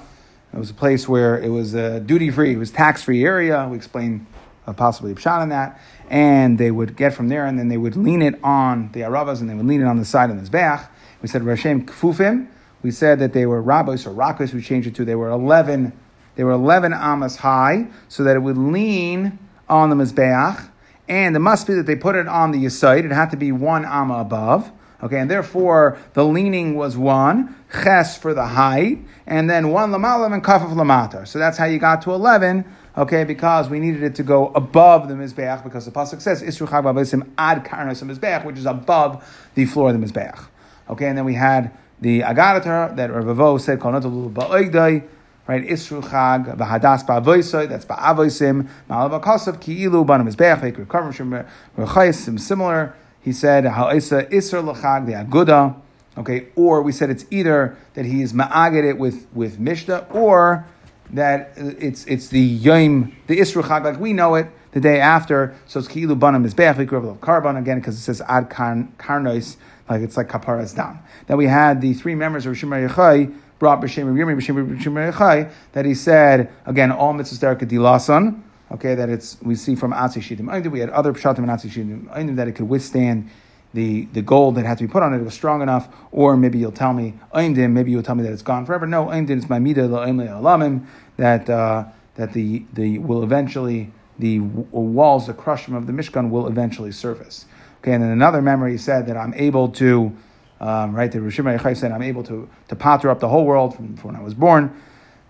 It 0.54 0.60
was 0.60 0.70
a 0.70 0.74
place 0.76 1.08
where 1.08 1.40
it 1.40 1.50
was 1.50 1.74
a 1.74 2.00
duty 2.00 2.30
free, 2.30 2.54
it 2.54 2.58
was 2.58 2.72
tax 2.72 3.04
free 3.04 3.24
area. 3.24 3.68
We 3.70 3.78
explained 3.78 4.26
uh, 4.68 4.74
possibly 4.74 5.12
a 5.12 5.20
shot 5.20 5.42
on 5.42 5.50
that. 5.50 5.80
And 6.10 6.58
they 6.58 6.70
would 6.70 6.96
get 6.96 7.14
from 7.14 7.30
there 7.30 7.46
and 7.46 7.58
then 7.58 7.70
they 7.70 7.78
would 7.78 7.96
lean 7.96 8.22
it 8.22 8.36
on 8.44 8.92
the 8.92 9.02
Aravas 9.02 9.42
and 9.42 9.50
they 9.50 9.56
would 9.56 9.66
lean 9.66 9.82
it 9.82 9.86
on 9.86 9.98
the 9.98 10.06
side 10.06 10.30
of 10.30 10.40
the 10.40 10.50
Zbach. 10.50 10.88
We 11.22 11.28
said 11.28 11.42
Rashem 11.42 11.86
Kfufim. 11.86 12.48
We 12.84 12.92
said 12.92 13.20
that 13.20 13.34
they 13.34 13.46
were 13.46 13.62
rabbis 13.62 14.06
or 14.06 14.12
rakas, 14.12 14.54
we 14.54 14.62
changed 14.62 14.90
it 14.90 14.96
to, 14.96 15.06
they 15.06 15.16
were 15.16 15.30
11, 15.30 15.94
they 16.36 16.44
were 16.44 16.52
11 16.52 16.92
amas 16.92 17.38
high, 17.38 17.88
so 18.10 18.26
that 18.26 18.36
it 18.36 18.40
would 18.40 18.58
lean 18.58 19.40
on 19.70 19.90
the 19.90 19.96
Mizbeach 19.96 20.70
and 21.08 21.36
it 21.36 21.40
must 21.40 21.68
be 21.68 21.74
that 21.74 21.86
they 21.86 21.96
put 21.96 22.16
it 22.16 22.28
on 22.28 22.52
the 22.52 22.64
Yisaid. 22.64 23.06
It 23.06 23.12
had 23.12 23.30
to 23.32 23.38
be 23.38 23.52
one 23.52 23.86
amma 23.86 24.16
above. 24.16 24.72
Okay, 25.04 25.20
and 25.20 25.30
therefore 25.30 25.98
the 26.14 26.24
leaning 26.24 26.76
was 26.76 26.96
one, 26.96 27.54
ches 27.70 28.18
for 28.18 28.34
the 28.34 28.46
height, 28.46 29.00
and 29.28 29.50
then 29.50 29.70
one 29.70 29.92
lamalam 29.92 30.34
and 30.34 30.42
kaf 30.42 30.62
of 30.64 30.70
lamatar. 30.70 31.28
So 31.28 31.40
that's 31.40 31.58
how 31.58 31.66
you 31.66 31.78
got 31.78 32.02
to 32.04 32.14
11, 32.14 32.64
okay, 32.98 33.26
because 33.26 33.70
we 33.70 33.82
needed 33.82 34.02
it 34.02 34.16
to 34.16 34.24
go 34.24 34.48
above 34.56 35.10
the 35.10 35.16
Mizbeach, 35.16 35.62
because 35.62 35.84
the 35.84 35.92
Pasuk 35.92 36.22
says, 36.22 36.42
Isru 36.42 36.68
chag 36.70 37.28
ad 37.38 37.66
karnas 37.66 38.02
Mizbeach, 38.02 38.46
which 38.46 38.58
is 38.58 38.66
above 38.66 39.50
the 39.56 39.66
floor 39.66 39.90
of 39.90 40.00
the 40.00 40.08
Mizbeach. 40.08 40.48
Okay, 40.90 41.08
and 41.08 41.18
then 41.18 41.26
we 41.26 41.34
had 41.34 41.72
the 42.00 42.22
Agadatar 42.22 42.96
that 42.96 43.12
Rav 43.12 43.62
said, 43.62 43.80
Konatul 43.80 44.32
ba'oigdai, 44.32 45.04
right? 45.48 45.68
Isru 45.68 46.02
Chag, 46.02 46.56
Vahadas 46.58 47.06
Ba'avoisoi, 47.06 47.68
that's 47.68 47.84
Ba'avoisim, 47.86 48.70
Ma'alav 48.90 49.22
Akasav, 49.22 49.60
Ki'ilu, 49.60 50.06
Banam 50.06 50.30
Mizbeach, 50.30 51.14
from 51.14 51.46
Rechayim, 51.78 52.40
similar. 52.40 52.96
He 53.24 53.32
said, 53.32 53.66
Ha'isa 53.66 54.26
Isr 54.26 54.64
L'chag, 54.64 55.06
the 55.06 55.14
Aguda, 55.14 55.76
okay, 56.18 56.48
or 56.56 56.82
we 56.82 56.92
said 56.92 57.10
it's 57.10 57.26
either 57.32 57.78
that 57.94 58.06
he 58.06 58.22
is 58.22 58.34
Ma'agid 58.34 58.84
it 58.84 58.98
with, 58.98 59.28
with 59.34 59.60
Mishnah, 59.60 60.08
or 60.12 60.68
that 61.12 61.54
it's 61.56 62.06
it's 62.06 62.28
the 62.30 62.40
Yom, 62.40 63.16
the 63.28 63.38
Isru 63.38 63.64
Chag, 63.64 63.84
like 63.84 64.00
we 64.00 64.14
know 64.14 64.36
it, 64.36 64.48
the 64.72 64.80
day 64.80 65.00
after, 65.00 65.56
so 65.68 65.80
it's 65.80 65.88
Ki'ilu 65.88 66.18
Banam 66.20 66.46
Mizbeach, 66.48 66.80
equivalent 66.80 67.22
of 67.22 67.28
korban, 67.28 67.58
again, 67.58 67.80
because 67.80 67.96
it 67.96 68.02
says 68.02 68.22
Ad 68.28 68.50
Karnois, 68.50 69.58
like 69.90 70.02
it's 70.02 70.18
like 70.18 70.28
Kaparas 70.28 70.76
down. 70.76 71.00
Then 71.28 71.38
we 71.38 71.48
had 71.48 71.82
the 71.82 71.94
three 71.94 72.16
members 72.16 72.46
of 72.46 72.54
Rishim 72.54 72.90
Yechai, 72.90 73.34
brought 73.60 73.80
b'shem 73.80 74.14
Yirmi 74.14 74.36
b'shem 74.36 75.14
Yechai 75.14 75.50
that 75.72 75.86
he 75.86 75.96
said 75.96 76.52
again 76.66 76.92
all 76.92 77.14
mitzvahs 77.14 77.58
could 77.58 77.70
dilasan. 77.70 78.42
Okay, 78.74 78.96
that 78.96 79.10
it's 79.10 79.38
we 79.42 79.56
see 79.56 79.76
from 79.76 79.94
Atzei 79.94 80.22
Shittim. 80.22 80.72
We 80.72 80.80
had 80.80 80.90
other 80.90 81.14
pshatim 81.14 81.40
and 81.40 81.48
Atzei 81.48 81.72
Shittim 81.72 82.36
that 82.36 82.48
it 82.48 82.54
could 82.54 82.68
withstand 82.68 83.30
the, 83.74 84.06
the 84.14 84.22
gold 84.22 84.56
that 84.56 84.66
had 84.66 84.78
to 84.78 84.84
be 84.84 84.92
put 84.92 85.02
on 85.02 85.14
it, 85.14 85.18
it 85.18 85.24
was 85.24 85.34
strong 85.34 85.62
enough, 85.62 85.88
or 86.12 86.38
maybe 86.38 86.60
you'll 86.60 86.72
tell 86.72 86.94
me, 86.94 87.16
Aimdim, 87.34 87.72
maybe 87.72 87.90
you'll 87.90 88.04
tell 88.04 88.14
me 88.14 88.22
that 88.22 88.32
it's 88.32 88.44
gone 88.44 88.68
forever. 88.68 88.86
No, 88.86 89.08
Aimdim 89.08 89.38
is 89.38 89.50
my 89.50 89.58
midah 89.58 89.90
alamim, 89.90 90.86
that 91.18 91.50
uh, 91.50 91.86
that 92.16 92.34
the, 92.34 92.66
the 92.74 93.00
will 93.00 93.24
eventually 93.24 93.92
the 94.20 94.40
walls, 94.40 95.26
the 95.26 95.34
crushim 95.34 95.76
of 95.76 95.88
the 95.88 95.94
Mishkan 95.94 96.30
will 96.30 96.48
eventually 96.48 96.92
surface. 96.92 97.46
Okay, 97.82 97.94
and 97.94 98.04
then 98.04 98.12
another 98.12 98.42
memory 98.42 98.78
said 98.78 99.08
that 99.08 99.18
I'm 99.18 99.34
able 99.34 99.70
to 99.70 100.16
um, 100.64 100.96
right? 100.96 101.12
The 101.12 101.20
Rishim 101.20 101.76
said, 101.76 101.92
I'm 101.92 102.02
able 102.02 102.24
to, 102.24 102.50
to 102.70 102.76
potter 102.76 103.10
up 103.10 103.20
the 103.20 103.28
whole 103.28 103.46
world 103.46 103.76
from, 103.76 103.98
from 103.98 104.14
when 104.14 104.16
I 104.16 104.24
was 104.24 104.34
born, 104.34 104.74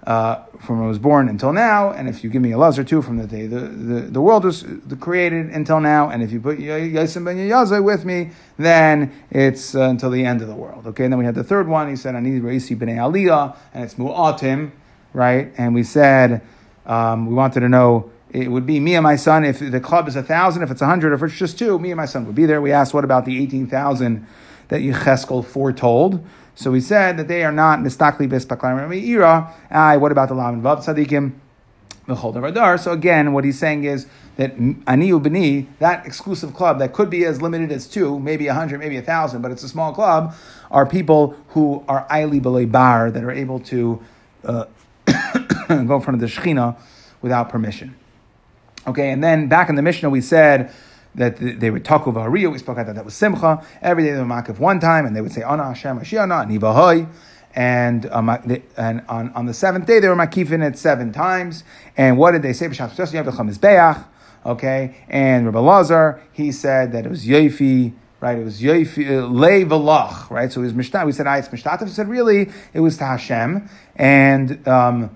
uh, 0.06 0.44
from 0.60 0.80
when 0.80 0.86
I 0.86 0.90
was 0.90 1.00
born 1.00 1.30
until 1.30 1.54
now. 1.54 1.92
And 1.92 2.10
if 2.10 2.24
you 2.24 2.30
give 2.30 2.42
me 2.42 2.52
Elazar 2.52 2.86
too, 2.86 3.02
from 3.02 3.18
the 3.18 3.28
day 3.28 3.48
the, 3.48 3.60
the, 3.60 4.02
the 4.02 4.22
world 4.22 4.44
was 4.44 4.66
created 5.00 5.48
until 5.48 5.80
now. 5.80 6.10
And 6.10 6.22
if 6.22 6.32
you 6.32 6.40
put 6.40 6.60
Yasim 6.60 7.26
ben 7.26 7.38
Yazai 7.38 7.84
with 7.84 8.06
me, 8.06 8.32
then 8.58 9.12
it's 9.32 9.76
uh, 9.76 9.84
until 9.84 10.10
the 10.10 10.26
end 10.26 10.42
of 10.42 10.48
the 10.48 10.56
world. 10.56 10.86
Okay, 10.88 11.06
and 11.06 11.14
then 11.14 11.20
we 11.20 11.26
had 11.26 11.36
the 11.36 11.44
third 11.44 11.68
one. 11.68 11.90
He 11.90 11.96
said, 11.96 12.16
I 12.16 12.20
need 12.20 12.42
Reisi 12.42 12.78
Aliyah, 12.78 13.56
and 13.74 13.84
it's 13.84 13.96
Mu'atim, 13.96 14.72
right? 15.14 15.54
And 15.58 15.74
we 15.74 15.84
said, 15.84 16.42
um, 16.86 17.28
we 17.28 17.34
wanted 17.34 17.62
to 17.62 17.70
know 17.70 18.12
it 18.30 18.50
would 18.50 18.66
be 18.66 18.80
me 18.80 18.96
and 18.96 19.04
my 19.04 19.16
son 19.16 19.46
if 19.46 19.60
the 19.60 19.80
club 19.80 20.08
is 20.08 20.16
a 20.16 20.24
thousand, 20.24 20.64
if 20.64 20.72
it's 20.72 20.82
a 20.82 20.88
hundred, 20.88 21.14
if 21.14 21.22
it's 21.22 21.38
just 21.38 21.58
two, 21.58 21.78
me 21.80 21.92
and 21.92 21.98
my 21.98 22.06
son 22.06 22.26
would 22.26 22.36
be 22.36 22.46
there. 22.46 22.60
We 22.62 22.72
asked, 22.72 22.94
what 22.94 23.04
about 23.04 23.26
the 23.26 23.42
eighteen 23.42 23.68
thousand 23.68 24.28
that 24.70 24.82
Yecheskel 24.82 25.46
foretold. 25.46 26.26
So 26.56 26.72
we 26.72 26.82
said 26.82 27.18
that 27.18 27.28
they 27.28 27.44
are 27.44 27.52
not 27.52 27.80
mistakli 27.80 28.28
bespaklar 28.30 29.10
ira. 29.10 29.54
I 29.72 29.98
what 29.98 30.12
about 30.12 30.30
the 30.30 30.36
lam 30.36 30.56
and 30.56 30.64
vav 30.64 30.86
tzadikim? 30.86 31.34
So 32.06 32.92
again, 32.92 33.32
what 33.32 33.46
he's 33.46 33.58
saying 33.58 33.86
is 33.86 34.08
that 34.36 34.52
ani 34.88 35.12
ubani, 35.12 35.68
that 35.80 36.06
exclusive 36.06 36.54
club 36.54 36.80
that 36.80 36.92
could 36.92 37.10
be 37.10 37.24
as 37.24 37.42
limited 37.42 37.72
as 37.72 37.88
two, 37.88 38.20
maybe 38.20 38.48
a 38.48 38.54
hundred, 38.54 38.80
maybe 38.80 38.98
a 38.98 39.02
thousand, 39.02 39.42
but 39.42 39.52
it's 39.52 39.64
a 39.64 39.70
small 39.70 39.94
club, 39.94 40.36
are 40.70 40.86
people 40.86 41.38
who 41.50 41.84
are 41.88 42.06
aili 42.10 42.42
b'lei 42.42 42.70
bar 42.70 43.10
that 43.10 43.24
are 43.24 43.32
able 43.32 43.60
to 43.62 44.04
uh, 44.44 44.66
go 45.06 45.16
in 45.70 45.88
front 45.88 46.10
of 46.10 46.20
the 46.20 46.26
shechina 46.26 46.76
without 47.22 47.48
permission. 47.48 47.96
Okay, 48.86 49.12
and 49.12 49.24
then 49.24 49.48
back 49.48 49.70
in 49.70 49.76
the 49.76 49.82
Mishnah 49.82 50.10
we 50.10 50.20
said 50.20 50.74
that 51.16 51.38
they 51.38 51.70
would 51.70 51.86
talk 51.86 52.08
over 52.08 52.20
Hariyah. 52.20 52.52
We 52.52 52.58
spoke 52.58 52.78
about 52.78 52.88
that. 52.88 52.96
That 52.96 53.06
was 53.06 53.14
Simcha. 53.14 53.66
Every 53.82 54.04
day 54.04 54.12
they 54.12 54.20
would 54.20 54.28
makif 54.28 54.60
one 54.60 54.80
time, 54.80 55.06
and 55.06 55.16
they 55.16 55.22
would 55.22 55.32
say 55.32 55.44
Ana 55.44 55.66
Hashem 55.66 56.00
Hashiana 56.00 56.44
and 56.44 56.60
Ivahoy. 56.60 57.10
And 57.56 58.08
um, 58.08 58.30
and 58.78 59.04
on, 59.08 59.32
on 59.34 59.46
the 59.46 59.54
seventh 59.54 59.86
day 59.86 60.00
they 60.00 60.08
were 60.08 60.16
makifin 60.16 60.68
it 60.68 60.78
seven 60.78 61.12
times. 61.12 61.64
And 61.96 62.18
what 62.18 62.32
did 62.32 62.42
they 62.42 62.54
say? 62.54 62.68
Okay, 64.46 64.96
and 65.08 65.46
Rabbi 65.46 65.60
Lazar 65.60 66.22
he 66.32 66.52
said 66.52 66.92
that 66.94 67.06
it 67.06 67.10
was 67.10 67.26
Yofi 67.26 67.94
right? 68.24 68.40
It 68.40 68.46
was 68.46 68.62
Yofi, 68.62 69.22
uh, 69.22 69.28
Lei 69.28 69.66
Velach, 69.66 70.30
right? 70.30 70.50
So 70.50 70.62
it 70.62 70.64
was 70.64 70.74
Mishtat. 70.74 71.06
We 71.06 71.12
said, 71.12 71.28
ah, 71.28 71.36
it's 71.36 71.50
Mishtat. 71.50 71.82
We 71.82 71.90
said, 71.90 72.08
really, 72.08 72.50
it 72.74 72.80
was 72.80 72.96
to 73.00 73.04
Hashem. 73.04 73.70
And, 73.98 74.66
um, 74.66 75.10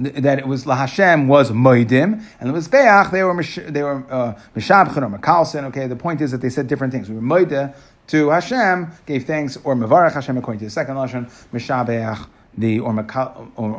that 0.00 0.38
it 0.38 0.46
was 0.46 0.64
LaHashem 0.64 1.26
was 1.26 1.50
Moedim, 1.50 2.22
and 2.40 2.48
the 2.48 2.58
Mizbeach, 2.58 3.10
they 3.10 3.22
were 3.22 3.42
they 3.70 3.82
were 3.82 4.04
uh, 4.10 4.38
Mishabchen 4.56 4.98
or 4.98 5.18
Mekalsin. 5.18 5.64
Okay, 5.64 5.86
the 5.86 5.96
point 5.96 6.20
is 6.20 6.30
that 6.30 6.40
they 6.40 6.50
said 6.50 6.66
different 6.66 6.92
things. 6.92 7.08
We 7.08 7.16
were 7.16 7.22
Moede 7.22 7.74
to 8.10 8.30
Hashem, 8.30 8.90
gave 9.06 9.24
thanks, 9.24 9.56
or 9.62 9.76
Mevarach 9.76 10.14
Hashem 10.14 10.36
according 10.36 10.58
to 10.58 10.64
the 10.64 10.70
second 10.70 10.96
Lashon, 10.96 11.30
Mishabeach, 11.52 12.26
the, 12.58 12.80
or, 12.80 12.92
Mekal, 12.92 13.52
or, 13.54 13.70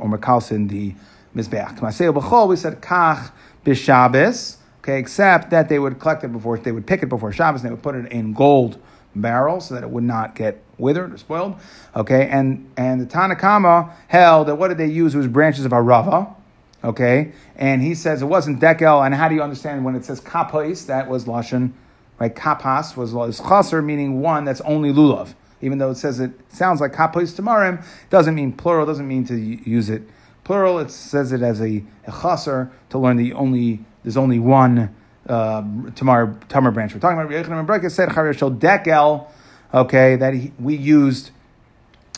the 0.67 0.95
Mizbeach. 1.35 1.77
Kmaseo 1.77 2.13
B'chol, 2.13 2.47
we 2.47 2.55
said 2.55 2.81
Kach 2.81 3.31
B'Shabes, 3.65 4.55
okay, 4.79 4.99
except 4.99 5.49
that 5.49 5.67
they 5.67 5.79
would 5.79 5.99
collect 5.99 6.23
it 6.23 6.31
before, 6.31 6.57
they 6.57 6.71
would 6.71 6.87
pick 6.87 7.03
it 7.03 7.09
before 7.09 7.33
Shabbos, 7.33 7.61
and 7.61 7.69
they 7.69 7.73
would 7.73 7.83
put 7.83 7.95
it 7.95 8.09
in 8.09 8.31
gold 8.31 8.81
barrel 9.15 9.59
so 9.59 9.73
that 9.73 9.83
it 9.83 9.89
would 9.89 10.05
not 10.05 10.33
get 10.35 10.63
withered 10.81 11.13
or 11.13 11.17
spoiled. 11.17 11.55
Okay, 11.95 12.27
and 12.27 12.69
and 12.75 12.99
the 12.99 13.05
Tanna 13.05 13.35
Kamma 13.35 13.93
held 14.07 14.47
that 14.47 14.55
what 14.55 14.67
did 14.67 14.77
they 14.77 14.87
use? 14.87 15.15
It 15.15 15.19
was 15.19 15.27
branches 15.27 15.63
of 15.63 15.71
arava. 15.71 16.35
Okay, 16.83 17.31
and 17.55 17.81
he 17.81 17.93
says 17.93 18.21
it 18.21 18.25
wasn't 18.25 18.59
dekel. 18.59 19.05
And 19.05 19.13
how 19.13 19.29
do 19.29 19.35
you 19.35 19.41
understand 19.43 19.85
when 19.85 19.95
it 19.95 20.03
says 20.03 20.19
kapos? 20.19 20.87
That 20.87 21.07
was 21.07 21.25
lashon, 21.25 21.71
right? 22.19 22.35
Kapas 22.35 22.97
was 22.97 23.39
chaser, 23.39 23.81
meaning 23.81 24.19
one 24.19 24.43
that's 24.43 24.61
only 24.61 24.91
lulav. 24.91 25.35
Even 25.61 25.77
though 25.77 25.91
it 25.91 25.95
says 25.95 26.19
it 26.19 26.31
sounds 26.49 26.81
like 26.81 26.91
kapos 26.91 27.39
tamarim, 27.39 27.85
doesn't 28.09 28.33
mean 28.33 28.51
plural. 28.51 28.85
Doesn't 28.85 29.07
mean 29.07 29.23
to 29.25 29.35
use 29.37 29.89
it 29.89 30.01
plural. 30.43 30.79
It 30.79 30.91
says 30.91 31.31
it 31.31 31.41
as 31.41 31.61
a, 31.61 31.83
a 32.07 32.11
chaser 32.21 32.71
to 32.89 32.97
learn 32.97 33.17
the 33.17 33.33
only 33.33 33.85
there's 34.03 34.17
only 34.17 34.39
one 34.39 34.93
uh, 35.27 35.61
tamar 35.95 36.37
tamar 36.49 36.71
branch. 36.71 36.93
We're 36.93 36.99
talking 36.99 37.19
about 37.19 37.31
Yochanan 37.31 37.65
ben 37.65 37.79
Beroka 37.79 37.91
said 37.91 38.09
Charir 38.09 38.37
Shel 38.37 38.51
Dekel, 38.51 39.27
okay, 39.73 40.15
that 40.15 40.33
he, 40.33 40.51
we 40.59 40.75
used. 40.75 41.31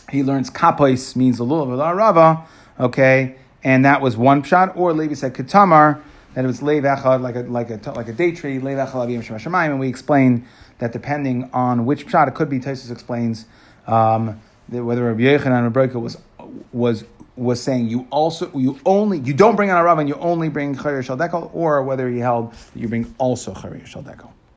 He 0.09 0.21
learns 0.21 0.49
kapos 0.49 1.15
means 1.15 1.39
a 1.39 1.43
little 1.43 1.63
of 1.63 1.79
a 1.79 1.95
rava, 1.95 2.45
okay, 2.79 3.35
and 3.63 3.85
that 3.85 4.01
was 4.01 4.15
one 4.15 4.43
shot. 4.43 4.75
Or 4.75 4.93
Levi 4.93 5.15
said 5.15 5.33
katamar 5.33 6.01
that 6.33 6.43
it 6.43 6.47
was 6.47 6.61
leiv 6.61 6.83
echad 6.83 7.21
like 7.21 7.35
a 7.35 7.41
like 7.41 7.69
a 7.69 7.91
like 7.91 8.07
a 8.07 8.13
day 8.13 8.31
tree 8.31 8.59
leiv 8.59 8.85
echad 8.85 9.07
avim 9.07 9.23
shemashamayim, 9.23 9.71
and 9.71 9.79
we 9.79 9.87
explain 9.87 10.45
that 10.79 10.91
depending 10.91 11.49
on 11.53 11.85
which 11.85 12.09
shot 12.09 12.27
it 12.27 12.35
could 12.35 12.49
be. 12.49 12.59
Taisus 12.59 12.91
explains 12.91 13.45
um, 13.87 14.39
that 14.69 14.83
whether 14.83 15.05
Rabbi 15.05 15.21
Yochanan 15.21 15.65
and 15.65 16.03
was 16.03 16.17
was 16.71 17.05
was 17.35 17.61
saying 17.61 17.87
you 17.87 18.07
also 18.11 18.51
you 18.57 18.79
only 18.85 19.19
you 19.19 19.33
don't 19.33 19.55
bring 19.55 19.71
on 19.71 19.77
a 19.77 19.83
rav 19.83 19.97
and 19.97 20.07
you 20.07 20.15
only 20.15 20.49
bring 20.49 20.75
chayyur 20.75 21.03
shal 21.03 21.17
dekel, 21.17 21.49
or 21.53 21.81
whether 21.83 22.09
he 22.09 22.19
held 22.19 22.53
you 22.75 22.87
bring 22.87 23.13
also 23.17 23.53
chayyur 23.53 23.85
shal 23.85 24.03
dekel. 24.03 24.32